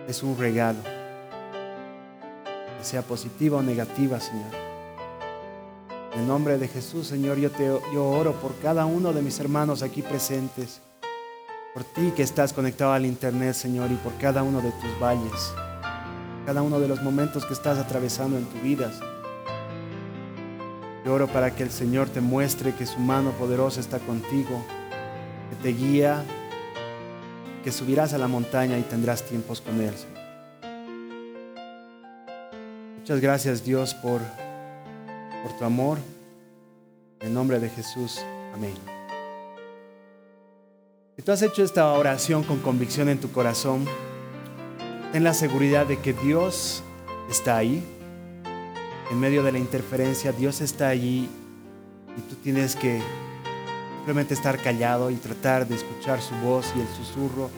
es 0.07 0.23
un 0.23 0.37
regalo. 0.39 0.81
Que 2.79 2.85
sea 2.85 3.03
positiva 3.03 3.59
o 3.59 3.63
negativa, 3.63 4.21
Señor. 4.21 4.53
En 6.15 6.27
nombre 6.27 6.59
de 6.59 6.69
Jesús, 6.69 7.07
Señor, 7.07 7.39
yo, 7.39 7.51
te, 7.51 7.67
yo 7.93 8.09
oro 8.09 8.33
por 8.41 8.55
cada 8.57 8.87
uno 8.87 9.13
de 9.13 9.23
mis 9.23 9.39
hermanos 9.41 9.83
aquí 9.83 10.03
presentes. 10.03 10.81
Por 11.75 11.85
ti 11.85 12.13
que 12.17 12.23
estás 12.23 12.53
conectado 12.53 12.93
al 12.93 13.07
Internet, 13.07 13.55
Señor, 13.55 13.91
y 13.91 13.97
por 13.97 14.17
cada 14.19 14.43
uno 14.43 14.61
de 14.61 14.73
tus 14.73 15.01
valles. 15.01 15.53
Cada 16.47 16.63
uno 16.63 16.81
de 16.81 16.89
los 16.89 17.03
momentos 17.03 17.45
que 17.45 17.53
estás 17.53 17.79
atravesando 17.79 18.39
en 18.39 18.47
tu 18.47 18.59
vida. 18.61 18.91
Yo 21.05 21.15
oro 21.15 21.29
para 21.29 21.55
que 21.55 21.63
el 21.63 21.71
Señor 21.71 22.09
te 22.09 22.21
muestre 22.21 22.75
que 22.75 22.87
su 22.87 22.99
mano 22.99 23.31
poderosa 23.33 23.81
está 23.81 23.99
contigo, 23.99 24.63
que 25.51 25.57
te 25.57 25.69
guía, 25.71 26.25
que 27.63 27.73
subirás 27.73 28.13
a 28.15 28.19
la 28.19 28.29
montaña 28.29 28.79
y 28.79 28.83
tendrás 28.83 29.25
tiempos 29.25 29.61
con 29.61 29.81
Él. 29.81 29.95
Muchas 32.99 33.21
gracias 33.21 33.65
Dios 33.65 33.95
por, 33.95 34.21
por 35.43 35.57
tu 35.57 35.65
amor. 35.65 35.99
En 37.21 37.35
nombre 37.35 37.59
de 37.59 37.69
Jesús. 37.69 38.21
Amén. 38.55 38.75
Si 41.17 41.23
tú 41.23 41.33
has 41.33 41.43
hecho 41.43 41.65
esta 41.65 41.93
oración 41.95 42.45
con 42.45 42.59
convicción 42.59 43.09
en 43.09 43.19
tu 43.19 43.33
corazón, 43.33 43.87
ten 45.13 45.25
la 45.25 45.35
seguridad 45.35 45.87
de 45.87 45.99
que 45.99 46.13
Dios 46.13 46.83
está 47.29 47.57
ahí. 47.57 47.83
En 49.11 49.21
medio 49.21 49.43
de 49.43 49.53
la 49.53 49.59
interferencia, 49.59 50.33
Dios 50.33 50.61
está 50.61 50.89
allí 50.89 51.29
y 52.17 52.21
tú 52.29 52.37
tienes 52.37 52.77
que 52.77 53.01
Simplemente 54.09 54.33
estar 54.33 54.57
callado 54.57 55.11
y 55.11 55.17
tratar 55.17 55.69
de 55.69 55.75
escuchar 55.75 56.23
su 56.23 56.35
voz 56.37 56.73
y 56.75 56.81
el 56.81 56.89
susurro 56.97 57.51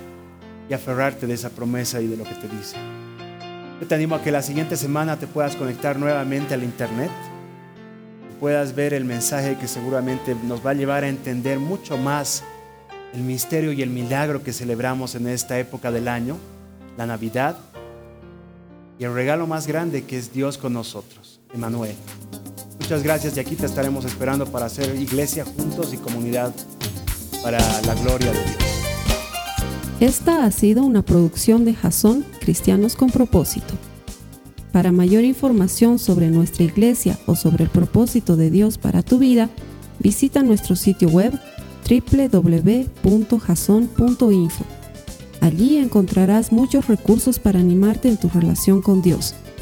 y 0.68 0.74
aferrarte 0.74 1.28
de 1.28 1.34
esa 1.34 1.50
promesa 1.50 2.00
y 2.00 2.08
de 2.08 2.16
lo 2.16 2.24
que 2.24 2.34
te 2.34 2.48
dice. 2.48 2.76
Yo 3.80 3.86
te 3.86 3.94
animo 3.94 4.16
a 4.16 4.20
que 4.20 4.32
la 4.32 4.42
siguiente 4.42 4.76
semana 4.76 5.16
te 5.16 5.28
puedas 5.28 5.54
conectar 5.54 5.96
nuevamente 5.96 6.52
al 6.52 6.64
Internet, 6.64 7.12
puedas 8.40 8.74
ver 8.74 8.94
el 8.94 9.04
mensaje 9.04 9.58
que 9.58 9.68
seguramente 9.68 10.34
nos 10.42 10.66
va 10.66 10.70
a 10.70 10.74
llevar 10.74 11.04
a 11.04 11.08
entender 11.08 11.60
mucho 11.60 11.96
más 11.96 12.42
el 13.14 13.20
misterio 13.20 13.70
y 13.70 13.82
el 13.82 13.90
milagro 13.90 14.42
que 14.42 14.52
celebramos 14.52 15.14
en 15.14 15.28
esta 15.28 15.56
época 15.56 15.92
del 15.92 16.08
año, 16.08 16.36
la 16.98 17.06
Navidad, 17.06 17.56
y 18.98 19.04
el 19.04 19.14
regalo 19.14 19.46
más 19.46 19.68
grande 19.68 20.02
que 20.02 20.18
es 20.18 20.32
Dios 20.32 20.58
con 20.58 20.72
nosotros, 20.72 21.39
Emanuel. 21.54 21.94
Muchas 22.78 23.02
gracias 23.02 23.36
y 23.36 23.40
aquí 23.40 23.56
te 23.56 23.66
estaremos 23.66 24.04
esperando 24.04 24.46
para 24.46 24.66
hacer 24.66 24.96
iglesia 25.00 25.44
juntos 25.44 25.92
y 25.92 25.96
comunidad 25.96 26.52
para 27.42 27.58
la 27.82 27.94
gloria 27.94 28.32
de 28.32 28.38
Dios. 28.38 28.56
Esta 30.00 30.44
ha 30.44 30.50
sido 30.50 30.82
una 30.82 31.02
producción 31.02 31.64
de 31.64 31.74
Jason 31.74 32.24
Cristianos 32.40 32.96
con 32.96 33.10
propósito. 33.10 33.74
Para 34.72 34.92
mayor 34.92 35.24
información 35.24 35.98
sobre 35.98 36.30
nuestra 36.30 36.64
iglesia 36.64 37.18
o 37.26 37.36
sobre 37.36 37.64
el 37.64 37.70
propósito 37.70 38.36
de 38.36 38.50
Dios 38.50 38.78
para 38.78 39.02
tu 39.02 39.18
vida, 39.18 39.50
visita 39.98 40.42
nuestro 40.42 40.74
sitio 40.74 41.08
web 41.08 41.38
www.jason.info. 41.88 42.94
Allí 45.40 45.76
encontrarás 45.78 46.52
muchos 46.52 46.86
recursos 46.88 47.38
para 47.38 47.58
animarte 47.60 48.08
en 48.08 48.16
tu 48.16 48.28
relación 48.28 48.82
con 48.82 49.02
Dios, 49.02 49.34